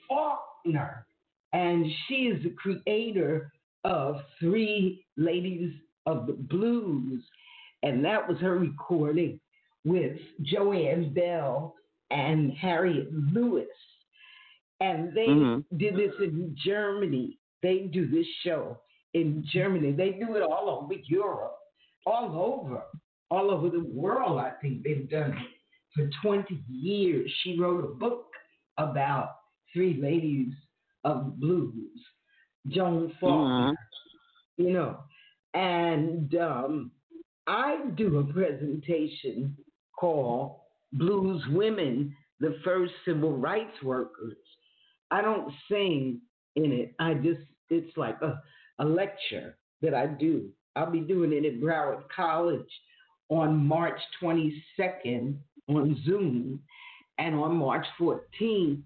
Faulkner. 0.09 1.07
And 1.53 1.87
she 2.07 2.27
is 2.27 2.43
the 2.43 2.51
creator 2.51 3.53
of 3.85 4.17
Three 4.39 5.05
Ladies 5.17 5.73
of 6.07 6.27
the 6.27 6.35
Blues. 6.35 7.23
And 7.83 8.05
that 8.05 8.29
was 8.29 8.39
her 8.39 8.59
recording 8.59 9.41
with 9.85 10.19
Joanne 10.43 11.13
Bell 11.15 11.75
and 12.11 12.53
Harriet 12.53 13.09
Lewis. 13.33 13.69
And 14.81 15.13
they 15.15 15.27
Mhm. 15.27 15.65
did 15.77 15.97
this 15.97 16.15
in 16.21 16.55
Germany. 16.57 17.39
They 17.63 17.87
do 17.87 18.07
this 18.07 18.27
show 18.43 18.79
in 19.15 19.45
Germany. 19.45 19.93
They 19.93 20.13
do 20.13 20.37
it 20.37 20.43
all 20.43 20.69
over 20.69 20.95
Europe, 20.95 21.59
all 22.07 22.37
over, 22.39 22.85
all 23.31 23.51
over 23.51 23.71
the 23.71 23.85
world. 23.85 24.39
I 24.39 24.51
think 24.51 24.83
they've 24.83 25.09
done 25.09 25.33
it 25.33 25.58
for 25.99 26.09
20 26.23 26.63
years. 26.71 27.31
She 27.43 27.59
wrote 27.59 27.85
a 27.85 27.89
book 27.89 28.27
about 28.79 29.31
three 29.73 30.01
ladies 30.01 30.53
of 31.05 31.39
blues, 31.41 32.01
Joan 32.69 33.13
Faulkner, 33.21 33.77
you 34.57 34.73
know. 34.73 34.99
And 35.55 36.35
um, 36.37 36.93
I 37.47 37.79
do 37.97 38.19
a 38.19 38.33
presentation 38.33 39.57
called 39.99 40.57
Blues 40.93 41.43
Women, 41.51 42.15
the 42.41 42.57
First 42.65 42.93
Civil 43.05 43.37
Rights 43.37 43.83
Workers. 43.83 44.37
I 45.11 45.23
don't 45.23 45.53
sing 45.71 46.21
in 46.55 46.73
it. 46.73 46.95
I 47.01 47.15
just, 47.15 47.41
it's 47.71 47.97
like 47.97 48.21
a, 48.23 48.41
a 48.79 48.85
lecture 48.85 49.57
that 49.83 49.95
I 49.95 50.07
do. 50.07 50.49
I'll 50.77 50.91
be 50.91 51.01
doing 51.01 51.33
it 51.33 51.45
at 51.45 51.61
Broward 51.61 52.03
College 52.15 52.71
on 53.31 53.67
March 53.67 53.99
22nd 54.23 55.39
on 55.69 56.01
Zoom. 56.05 56.61
And 57.19 57.35
on 57.35 57.57
March 57.57 57.87
14th, 58.01 58.81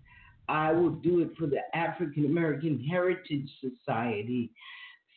I 0.49 0.73
will 0.73 0.91
do 0.91 1.21
it 1.21 1.31
for 1.39 1.47
the 1.47 1.61
African 1.75 2.27
American 2.27 2.83
Heritage 2.85 3.49
Society 3.61 4.51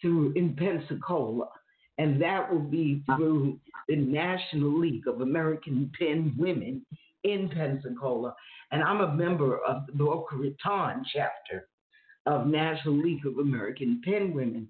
through 0.01 0.33
in 0.35 0.55
Pensacola. 0.55 1.47
And 1.97 2.21
that 2.21 2.51
will 2.51 2.59
be 2.59 3.01
through 3.05 3.57
the 3.87 3.95
National 3.95 4.77
League 4.79 5.07
of 5.07 5.21
American 5.21 5.91
Pen 5.97 6.35
Women 6.37 6.85
in 7.23 7.49
Pensacola. 7.49 8.35
And 8.71 8.83
I'm 8.83 9.01
a 9.01 9.13
member 9.13 9.59
of 9.59 9.85
the 9.87 9.93
Boca 9.93 10.35
Raton 10.35 11.05
chapter 11.13 11.67
of 12.25 12.47
National 12.47 12.97
League 12.97 13.25
of 13.25 13.37
American 13.37 14.01
Pen 14.03 14.33
Women. 14.33 14.69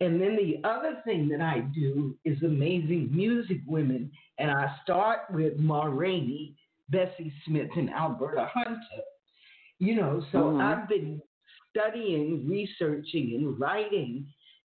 And 0.00 0.20
then 0.20 0.36
the 0.36 0.66
other 0.66 1.02
thing 1.04 1.28
that 1.28 1.42
I 1.42 1.60
do 1.74 2.16
is 2.24 2.42
Amazing 2.42 3.10
Music 3.12 3.58
Women. 3.66 4.10
And 4.38 4.50
I 4.50 4.74
start 4.82 5.20
with 5.30 5.58
Ma 5.58 5.84
Rainey, 5.84 6.56
Bessie 6.88 7.32
Smith, 7.44 7.68
and 7.76 7.90
Alberta 7.90 8.50
Hunter. 8.52 9.02
You 9.78 9.96
know, 9.96 10.24
so 10.32 10.52
Mhm. 10.52 10.62
I've 10.62 10.88
been 10.88 11.22
studying, 11.68 12.48
researching, 12.48 13.34
and 13.34 13.58
writing 13.60 14.26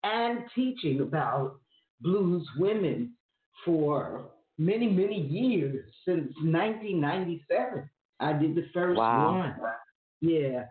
and 0.04 0.50
teaching 0.54 1.02
about 1.02 1.60
blues 2.02 2.48
women 2.58 3.16
for 3.64 4.30
many, 4.58 4.88
many 4.88 5.20
years 5.20 5.94
since 6.06 6.34
1997. 6.44 7.90
I 8.20 8.34
did 8.34 8.56
the 8.56 8.68
first 8.74 8.98
Wow. 8.98 9.34
one. 9.34 9.74
Yeah. 10.22 10.68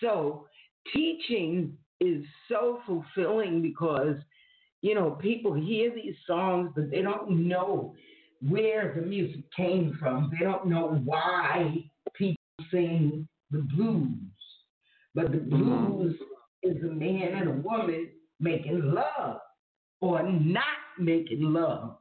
So 0.00 0.48
teaching 0.92 1.78
is 2.00 2.24
so 2.48 2.80
fulfilling 2.86 3.62
because, 3.62 4.16
you 4.82 4.94
know, 4.94 5.10
people 5.12 5.52
hear 5.54 5.94
these 5.94 6.14
songs, 6.26 6.72
but 6.74 6.90
they 6.90 7.02
don't 7.02 7.46
know 7.46 7.94
where 8.48 8.94
the 8.94 9.02
music 9.02 9.44
came 9.54 9.96
from. 10.00 10.30
They 10.32 10.44
don't 10.44 10.66
know 10.66 11.00
why 11.04 11.84
people 12.14 12.36
sing 12.70 13.28
the 13.50 13.66
blues. 13.74 14.16
But 15.14 15.32
the 15.32 15.38
blues 15.38 16.16
is 16.62 16.82
a 16.82 16.86
man 16.86 17.34
and 17.34 17.48
a 17.48 17.68
woman 17.68 18.10
making 18.38 18.94
love 18.94 19.40
or 20.00 20.22
not 20.22 20.64
making 20.98 21.42
love, 21.42 21.98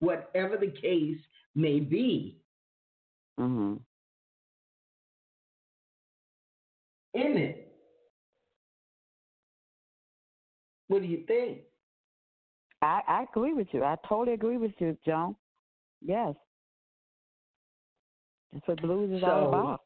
whatever 0.00 0.56
the 0.56 0.70
case 0.70 1.18
may 1.54 1.80
be. 1.80 2.38
Mhm. 3.38 3.80
In 7.14 7.36
it. 7.36 7.63
What 10.88 11.02
do 11.02 11.08
you 11.08 11.24
think? 11.26 11.58
I, 12.82 13.00
I 13.08 13.22
agree 13.22 13.54
with 13.54 13.68
you. 13.72 13.82
I 13.82 13.96
totally 14.08 14.34
agree 14.34 14.58
with 14.58 14.72
you, 14.78 14.96
John. 15.06 15.36
Yes. 16.04 16.34
That's 18.52 18.68
what 18.68 18.82
blues 18.82 19.16
is 19.16 19.24
all 19.24 19.48
about. 19.48 19.80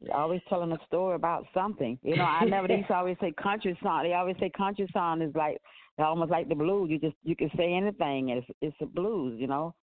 You're 0.00 0.14
always 0.14 0.40
telling 0.48 0.70
a 0.70 0.78
story 0.86 1.16
about 1.16 1.46
something. 1.52 1.98
You 2.02 2.16
know, 2.16 2.24
I 2.24 2.44
never 2.44 2.68
used 2.68 2.86
to 2.88 2.94
always 2.96 3.16
say 3.20 3.32
country 3.32 3.76
song. 3.82 4.04
They 4.04 4.12
always 4.12 4.36
say 4.38 4.50
country 4.56 4.88
song 4.92 5.22
is 5.22 5.34
like 5.34 5.58
almost 5.98 6.30
like 6.30 6.48
the 6.48 6.54
blues. 6.54 6.88
You 6.90 6.98
just 6.98 7.16
you 7.24 7.34
can 7.34 7.50
say 7.56 7.74
anything. 7.74 8.28
It's 8.28 8.46
it's 8.60 8.76
a 8.80 8.86
blues. 8.86 9.40
You 9.40 9.48
know. 9.48 9.74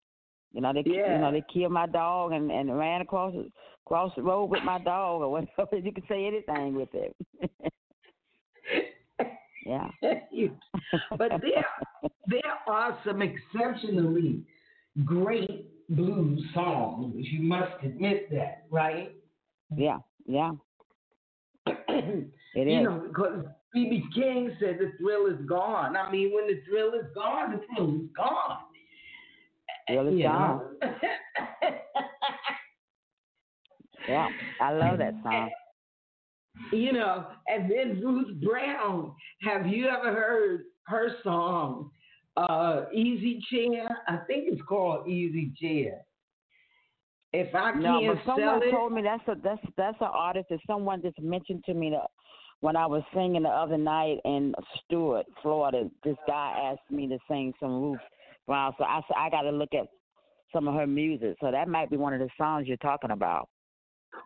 You 0.53 0.62
know 0.62 0.72
they 0.72 0.84
yeah. 0.86 1.16
you 1.16 1.22
know 1.22 1.32
they 1.34 1.43
killed 1.53 1.74
my 1.74 1.86
dog 1.86 2.32
and 2.32 2.49
and 2.49 2.78
ran 2.78 3.01
across 3.01 3.34
the- 3.34 3.51
across 3.86 4.12
the 4.16 4.24
road 4.24 4.45
with 4.45 4.64
my 4.64 4.80
dog 4.80 5.22
or 5.22 5.32
whatever. 5.32 5.76
You 5.84 5.91
can 5.91 6.03
say 6.08 6.26
anything 6.26 6.76
with 6.76 6.89
it. 6.93 7.16
yeah. 9.66 9.88
But 11.18 11.32
there, 11.41 11.66
there 12.28 12.53
are 12.68 12.97
some 13.05 13.22
exceptionally 13.22 14.43
great 15.03 15.70
blues 15.89 16.43
songs. 16.53 17.13
You 17.18 17.43
must 17.43 17.72
admit 17.84 18.30
that, 18.32 18.66
right? 18.70 19.16
Yeah. 19.76 19.97
Yeah. 20.26 20.51
It 22.57 22.70
is. 22.70 22.74
you 22.74 22.84
know, 22.84 23.03
because 23.05 23.43
B.B. 23.74 24.05
King 24.16 24.55
said 24.61 24.78
the 24.80 24.93
thrill 24.97 25.26
is 25.28 25.45
gone. 25.45 25.97
I 25.97 26.09
mean, 26.09 26.34
when 26.34 26.47
the 26.47 26.61
thrill 26.66 26.93
is 26.93 27.05
gone, 27.13 27.51
the 27.51 27.59
thrill 27.76 27.95
is 27.95 28.07
gone. 28.16 28.59
Thrill 29.89 30.07
is 30.07 30.13
You 30.16 30.24
gone. 30.24 30.61
Yeah, 34.07 34.30
I 34.61 34.74
love 34.74 34.99
that 34.99 35.16
song. 35.24 35.49
you 36.72 36.93
know, 36.93 37.28
and 37.47 37.70
then 37.70 38.01
Ruth 38.01 38.41
Brown. 38.41 39.14
Have 39.41 39.68
you 39.68 39.88
ever 39.88 40.14
heard 40.14 40.62
her 40.88 41.10
song, 41.24 41.91
uh, 42.38 42.84
Easy 42.93 43.41
Chair? 43.49 43.88
I 44.08 44.18
think 44.28 44.45
it's 44.47 44.62
called 44.64 45.08
Easy 45.08 45.51
Chair. 45.60 46.01
If 47.34 47.53
I 47.53 47.72
can't 47.72 47.84
No, 47.84 48.01
but 48.08 48.26
someone 48.26 48.64
it, 48.64 48.72
told 48.72 48.93
me 48.93 49.01
that's 49.01 49.28
a 49.28 49.36
that's 49.43 49.62
that's 49.76 49.97
an 49.99 50.08
artist 50.14 50.47
that 50.49 50.60
someone 50.66 51.01
just 51.01 51.20
mentioned 51.20 51.64
to 51.66 51.74
me 51.74 51.89
that 51.89 52.08
when 52.62 52.76
I 52.76 52.86
was 52.86 53.03
singing 53.14 53.43
the 53.43 53.49
other 53.49 53.78
night 53.78 54.20
in 54.26 54.53
Stuart, 54.78 55.26
Florida. 55.41 55.89
This 56.03 56.16
guy 56.28 56.72
asked 56.72 56.89
me 56.89 57.08
to 57.08 57.18
sing 57.28 57.53
some 57.60 57.82
Ruth 57.82 57.99
Brown, 58.47 58.74
so 58.78 58.86
I 58.86 59.01
said 59.08 59.16
I 59.18 59.30
got 59.30 59.41
to 59.41 59.51
look 59.51 59.74
at 59.74 59.88
some 60.53 60.68
of 60.68 60.76
her 60.76 60.88
music. 60.88 61.36
So 61.41 61.51
that 61.51 61.68
might 61.68 61.89
be 61.89 61.97
one 61.97 62.14
of 62.14 62.20
the 62.20 62.30
songs 62.38 62.68
you're 62.68 62.78
talking 62.78 63.12
about. 63.12 63.49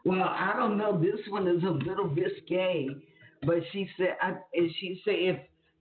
Well, 0.05 0.23
I 0.23 0.53
don't 0.55 0.77
know. 0.77 0.99
This 0.99 1.19
one 1.29 1.47
is 1.47 1.63
a 1.63 1.69
little 1.69 2.07
risque, 2.07 2.87
but 3.45 3.57
she 3.71 3.87
said, 3.97 4.15
I, 4.21 4.33
and 4.53 4.71
she 4.79 5.01
said, 5.03 5.15
if 5.17 5.37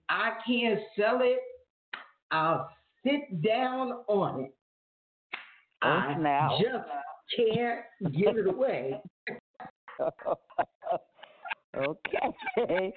I 0.08 0.32
can't 0.46 0.80
sell 0.96 1.20
it, 1.22 1.38
I'll 2.30 2.70
sit 3.04 3.42
down 3.42 3.92
on 4.08 4.44
it. 4.44 4.54
Oh, 5.82 5.88
I 5.88 6.16
snap. 6.18 6.50
just 6.60 6.84
can't 7.36 8.14
give 8.16 8.36
it 8.36 8.46
away. 8.48 9.00
okay, 11.76 12.92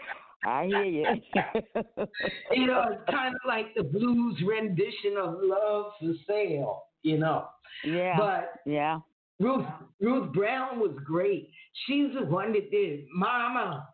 I 0.46 0.66
hear 0.66 0.84
you. 0.84 1.06
you 2.52 2.66
know, 2.68 2.86
it's 2.92 3.12
kind 3.12 3.36
of 3.36 3.42
like 3.48 3.74
the 3.76 3.84
blues 3.84 4.42
rendition 4.46 5.16
of 5.22 5.36
Love 5.42 5.92
for 6.00 6.14
Sale, 6.28 6.84
you 7.04 7.18
know. 7.20 7.48
yeah, 7.84 8.16
But 8.18 8.54
yeah. 8.66 9.00
Ruth 9.42 9.66
Ruth 10.00 10.34
Brown 10.34 10.80
was 10.80 10.96
great. 11.04 11.50
She's 11.86 12.14
the 12.14 12.26
one 12.26 12.54
that 12.54 12.70
did 12.70 13.06
Mama. 13.14 13.88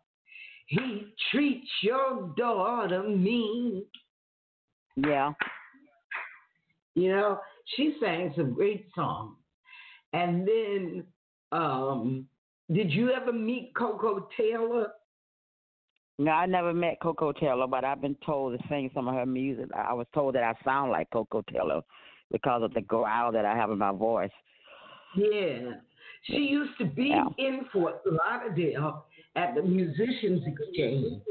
He 0.68 1.14
treats 1.32 1.68
your 1.82 2.34
daughter 2.38 3.04
mean. 3.04 3.84
Yeah. 4.98 5.32
You 6.96 7.10
know, 7.10 7.40
she 7.76 7.96
sang 8.02 8.34
some 8.36 8.54
great 8.54 8.88
songs. 8.94 9.38
And 10.14 10.48
then, 10.48 11.04
um, 11.52 12.28
did 12.74 12.92
you 12.92 13.12
ever 13.12 13.32
meet 13.32 13.72
Koko 13.78 14.28
Taylor? 14.36 14.88
No, 16.20 16.32
I 16.32 16.46
never 16.46 16.74
met 16.74 17.00
Koko 17.02 17.32
Taylor, 17.32 17.68
but 17.68 17.86
I've 17.86 18.02
been 18.02 18.18
told 18.26 18.60
to 18.60 18.68
sing 18.68 18.90
some 18.94 19.08
of 19.08 19.14
her 19.14 19.26
music. 19.26 19.68
I 19.74 19.92
I 19.92 19.94
was 19.94 20.08
told 20.14 20.36
that 20.36 20.44
I 20.44 20.54
sound 20.66 20.92
like 20.92 21.10
Koko 21.12 21.44
Taylor 21.44 21.82
because 22.32 22.64
of 22.64 22.74
the 22.74 22.82
growl 22.82 23.32
that 23.32 23.46
I 23.46 23.56
have 23.56 23.70
in 23.70 23.78
my 23.78 23.92
voice. 23.94 24.32
Yeah. 25.18 25.74
She 26.24 26.38
used 26.38 26.78
to 26.80 26.86
be 26.86 27.08
Yeah. 27.08 27.26
in 27.38 27.66
Fort 27.72 28.02
Lauderdale 28.06 29.06
at 29.36 29.56
the 29.56 29.62
Musicians 29.62 30.44
Exchange. 30.46 31.22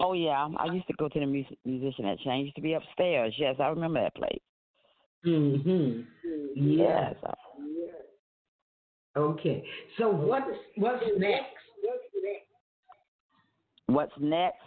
Oh 0.00 0.12
yeah, 0.12 0.48
I 0.56 0.66
used 0.66 0.86
to 0.88 0.92
go 0.94 1.08
to 1.08 1.20
the 1.20 1.26
music, 1.26 1.58
musician 1.64 2.06
exchange. 2.06 2.44
Used 2.46 2.56
to 2.56 2.62
be 2.62 2.74
upstairs. 2.74 3.34
Yes, 3.38 3.56
I 3.58 3.68
remember 3.68 4.00
that 4.02 4.14
place. 4.14 4.40
Mm-hmm. 5.24 6.02
Yes. 6.54 7.14
Yes. 7.22 7.34
Okay. 9.16 9.64
So 9.98 10.10
what's 10.10 10.46
what's 10.76 11.04
next? 11.18 11.46
What's 13.86 14.12
next? 14.18 14.58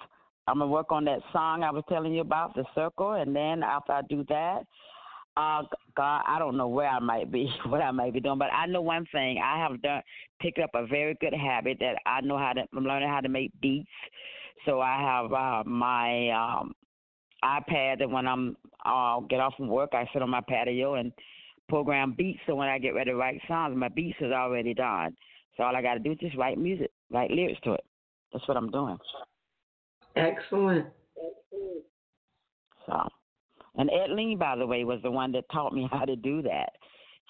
I'm 0.47 0.59
gonna 0.59 0.71
work 0.71 0.91
on 0.91 1.03
that 1.05 1.19
song 1.33 1.63
I 1.63 1.71
was 1.71 1.83
telling 1.89 2.13
you 2.13 2.21
about, 2.21 2.55
the 2.55 2.63
circle, 2.73 3.13
and 3.13 3.35
then 3.35 3.63
after 3.63 3.91
I 3.91 4.01
do 4.03 4.23
that, 4.29 4.65
uh, 5.37 5.63
God, 5.95 6.23
I 6.27 6.39
don't 6.39 6.57
know 6.57 6.67
where 6.67 6.87
I 6.87 6.99
might 6.99 7.31
be, 7.31 7.49
what 7.67 7.81
I 7.81 7.91
might 7.91 8.13
be 8.13 8.19
doing, 8.19 8.39
but 8.39 8.51
I 8.53 8.65
know 8.65 8.81
one 8.81 9.05
thing. 9.11 9.39
I 9.43 9.59
have 9.59 9.81
done 9.81 10.01
picked 10.41 10.59
up 10.59 10.71
a 10.73 10.85
very 10.85 11.15
good 11.21 11.33
habit 11.33 11.77
that 11.79 11.97
I 12.05 12.21
know 12.21 12.37
how 12.37 12.53
to. 12.53 12.63
I'm 12.75 12.83
learning 12.83 13.09
how 13.09 13.21
to 13.21 13.29
make 13.29 13.51
beats. 13.61 13.89
So 14.65 14.81
I 14.81 14.99
have 14.99 15.31
uh, 15.31 15.63
my 15.69 16.29
um, 16.29 16.73
iPad 17.43 17.99
that 17.99 18.09
when 18.09 18.27
I'm 18.27 18.57
uh, 18.85 19.19
get 19.21 19.39
off 19.39 19.53
from 19.57 19.67
work, 19.67 19.91
I 19.93 20.09
sit 20.11 20.21
on 20.21 20.29
my 20.29 20.41
patio 20.47 20.95
and 20.95 21.11
program 21.69 22.15
beats. 22.17 22.39
So 22.47 22.55
when 22.55 22.67
I 22.67 22.79
get 22.79 22.95
ready 22.95 23.11
to 23.11 23.15
write 23.15 23.39
songs, 23.47 23.75
my 23.77 23.89
beats 23.89 24.17
is 24.19 24.31
already 24.31 24.73
done. 24.73 25.15
So 25.55 25.63
all 25.63 25.75
I 25.75 25.81
got 25.81 25.95
to 25.95 25.99
do 25.99 26.11
is 26.11 26.17
just 26.19 26.37
write 26.37 26.57
music, 26.57 26.91
write 27.11 27.31
lyrics 27.31 27.59
to 27.63 27.73
it. 27.73 27.83
That's 28.33 28.47
what 28.47 28.57
I'm 28.57 28.69
doing. 28.69 28.97
Excellent. 30.15 30.87
So, 32.85 33.07
and 33.77 33.89
Edleen, 33.89 34.37
by 34.39 34.55
the 34.55 34.65
way, 34.65 34.83
was 34.83 34.99
the 35.03 35.11
one 35.11 35.31
that 35.33 35.45
taught 35.51 35.73
me 35.73 35.87
how 35.91 36.05
to 36.05 36.15
do 36.15 36.41
that. 36.43 36.69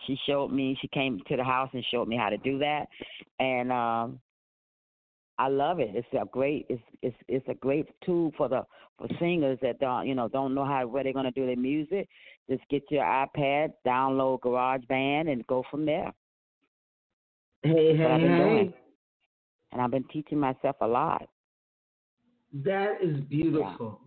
She 0.06 0.18
showed 0.28 0.50
me. 0.50 0.78
She 0.82 0.88
came 0.89 1.20
to 1.28 1.36
the 1.36 1.43
house 1.43 1.70
and 1.74 1.84
showed 1.91 2.08
me 2.08 2.18
how 2.18 2.30
to 2.30 2.38
do 2.38 2.60
that, 2.60 2.86
and 3.39 3.72
um, 3.72 4.20
I 5.39 5.48
love 5.50 5.80
it. 5.80 5.89
It's 5.93 6.08
a 6.14 6.26
great. 6.26 6.66
It's 6.70 6.82
it's 7.02 7.16
it's 7.28 7.48
a 7.48 7.54
great 7.54 7.88
tool 8.06 8.32
for 8.38 8.48
the 8.48 8.64
for 8.98 9.08
singers 9.20 9.60
that 9.62 9.80
don't 9.80 10.08
you 10.08 10.16
know 10.16 10.28
don't 10.28 10.56
know 10.56 10.66
how 10.66 10.86
where 10.88 11.04
they're 11.04 11.14
gonna 11.14 11.32
do 11.32 11.45
their 11.45 11.56
music. 11.56 12.08
Just 12.50 12.64
get 12.70 12.84
your 12.89 13.04
iPad, 13.04 13.74
download 13.86 14.39
GarageBand, 14.39 15.32
and 15.32 15.45
go 15.48 15.64
from 15.70 15.86
there. 15.86 16.12
Hey, 17.64 17.98
That's 17.98 18.22
hey, 18.22 18.28
doing. 18.28 18.74
and 19.72 19.82
I've 19.82 19.91
been 19.91 20.06
teaching 20.06 20.39
myself 20.39 20.78
a 20.82 20.88
lot. 20.88 21.28
That 22.64 23.00
is 23.02 23.20
beautiful. 23.22 24.00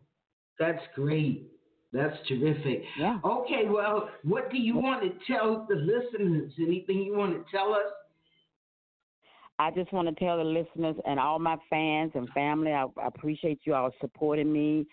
That's 0.59 0.83
great. 0.95 1.51
That's 1.93 2.17
terrific. 2.29 2.83
Yeah. 2.99 3.19
Okay, 3.25 3.65
well, 3.69 4.11
what 4.23 4.51
do 4.51 4.59
you 4.59 4.77
want 4.77 5.03
to 5.03 5.11
tell 5.33 5.67
the 5.69 5.75
listeners? 5.75 6.53
Anything 6.59 7.03
you 7.03 7.17
want 7.17 7.33
to 7.33 7.51
tell 7.51 7.75
us? 7.75 7.83
I 9.59 9.71
just 9.73 9.93
want 9.93 10.09
to 10.09 10.25
tell 10.25 10.39
the 10.39 10.45
listeners 10.45 10.97
and 11.07 11.19
all 11.19 11.39
my 11.39 11.57
fans 11.69 12.13
and 12.15 12.29
family, 12.31 12.73
I, 12.73 12.85
I 12.85 13.07
appreciate 13.07 13.61
you 13.65 13.75
all 13.75 13.91
supporting 14.01 14.53
me. 14.53 14.87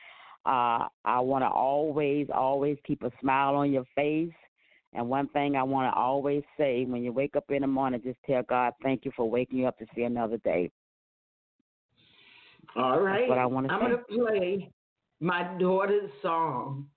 Uh, 0.45 0.87
I 1.05 1.19
want 1.19 1.43
to 1.43 1.49
always, 1.49 2.27
always 2.33 2.77
keep 2.85 3.03
a 3.03 3.11
smile 3.21 3.55
on 3.55 3.71
your 3.71 3.85
face. 3.95 4.33
And 4.93 5.07
one 5.07 5.27
thing 5.29 5.55
I 5.55 5.63
want 5.63 5.93
to 5.93 5.97
always 5.97 6.43
say 6.57 6.85
when 6.85 7.03
you 7.03 7.13
wake 7.13 7.35
up 7.35 7.45
in 7.49 7.61
the 7.61 7.67
morning, 7.67 8.01
just 8.03 8.17
tell 8.25 8.41
God, 8.43 8.73
thank 8.81 9.05
you 9.05 9.11
for 9.15 9.29
waking 9.29 9.59
you 9.59 9.67
up 9.67 9.77
to 9.77 9.85
see 9.95 10.03
another 10.03 10.37
day. 10.37 10.71
All 12.75 12.99
right. 12.99 13.19
That's 13.19 13.29
what 13.29 13.37
I 13.37 13.45
want 13.45 13.67
to 13.67 13.73
I'm 13.73 13.79
going 13.79 13.91
to 13.91 14.03
play 14.03 14.71
my 15.19 15.43
daughter's 15.59 16.11
song, 16.21 16.87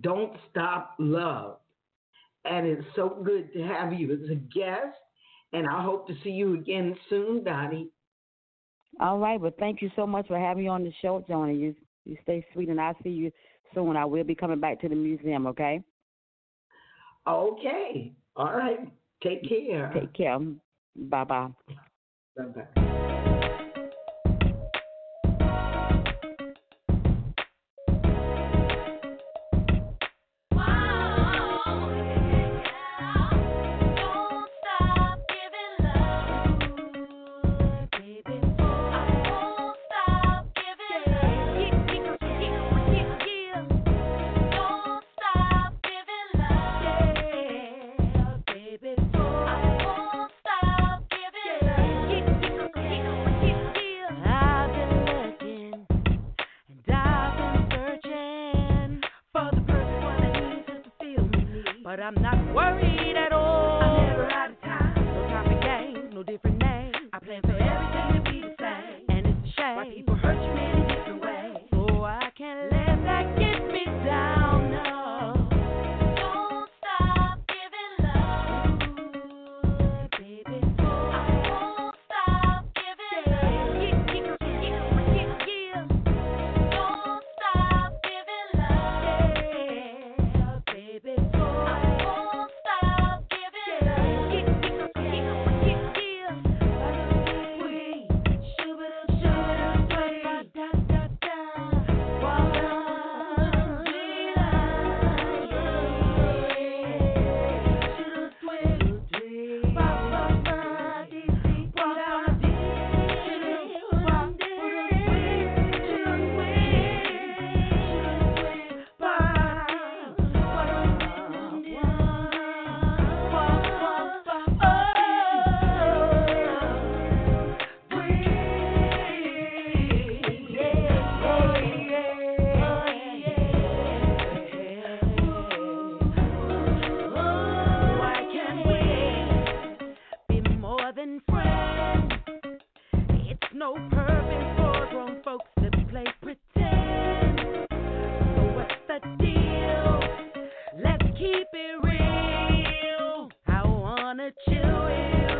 Don't 0.00 0.36
Stop 0.50 0.94
Love. 0.98 1.58
And 2.44 2.66
it's 2.66 2.84
so 2.94 3.20
good 3.24 3.52
to 3.54 3.62
have 3.62 3.92
you 3.92 4.12
as 4.12 4.30
a 4.30 4.36
guest. 4.36 4.96
And 5.52 5.66
I 5.66 5.82
hope 5.82 6.06
to 6.08 6.14
see 6.22 6.30
you 6.30 6.54
again 6.54 6.96
soon, 7.08 7.42
Dottie. 7.42 7.90
All 9.00 9.18
right, 9.18 9.40
well, 9.40 9.52
thank 9.58 9.82
you 9.82 9.90
so 9.96 10.06
much 10.06 10.26
for 10.28 10.38
having 10.38 10.64
me 10.64 10.68
on 10.68 10.82
the 10.82 10.92
show, 11.02 11.24
Johnny. 11.28 11.56
You 11.56 11.74
you 12.04 12.16
stay 12.22 12.46
sweet, 12.52 12.68
and 12.68 12.80
I'll 12.80 12.96
see 13.02 13.10
you 13.10 13.32
soon. 13.74 13.96
I 13.96 14.04
will 14.04 14.24
be 14.24 14.34
coming 14.34 14.60
back 14.60 14.80
to 14.80 14.88
the 14.88 14.94
museum. 14.94 15.46
Okay. 15.48 15.82
Okay. 17.26 18.12
All 18.36 18.52
right. 18.52 18.88
Take 19.22 19.48
care. 19.48 19.90
Take 19.92 20.14
care. 20.14 20.38
Bye 20.96 21.24
bye. 21.24 21.48
Bye 22.36 22.44
bye. 22.44 22.82
I'm 62.06 62.22
not 62.22 62.54
worried 62.54 62.65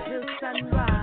till 0.08 0.22
sunrise. 0.40 0.95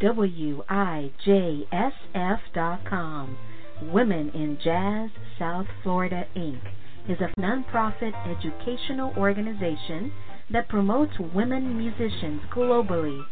WIJSF.com. 0.00 0.68
Women 3.82 4.30
in 4.30 4.58
Jazz 4.62 5.10
South 5.38 5.66
Florida, 5.82 6.26
Inc. 6.36 6.60
is 7.08 7.18
a 7.20 7.32
nonprofit 7.40 8.12
educational 8.26 9.12
organization 9.16 10.12
that 10.50 10.68
promotes 10.68 11.18
women 11.18 11.76
musicians 11.76 12.42
globally 12.54 13.22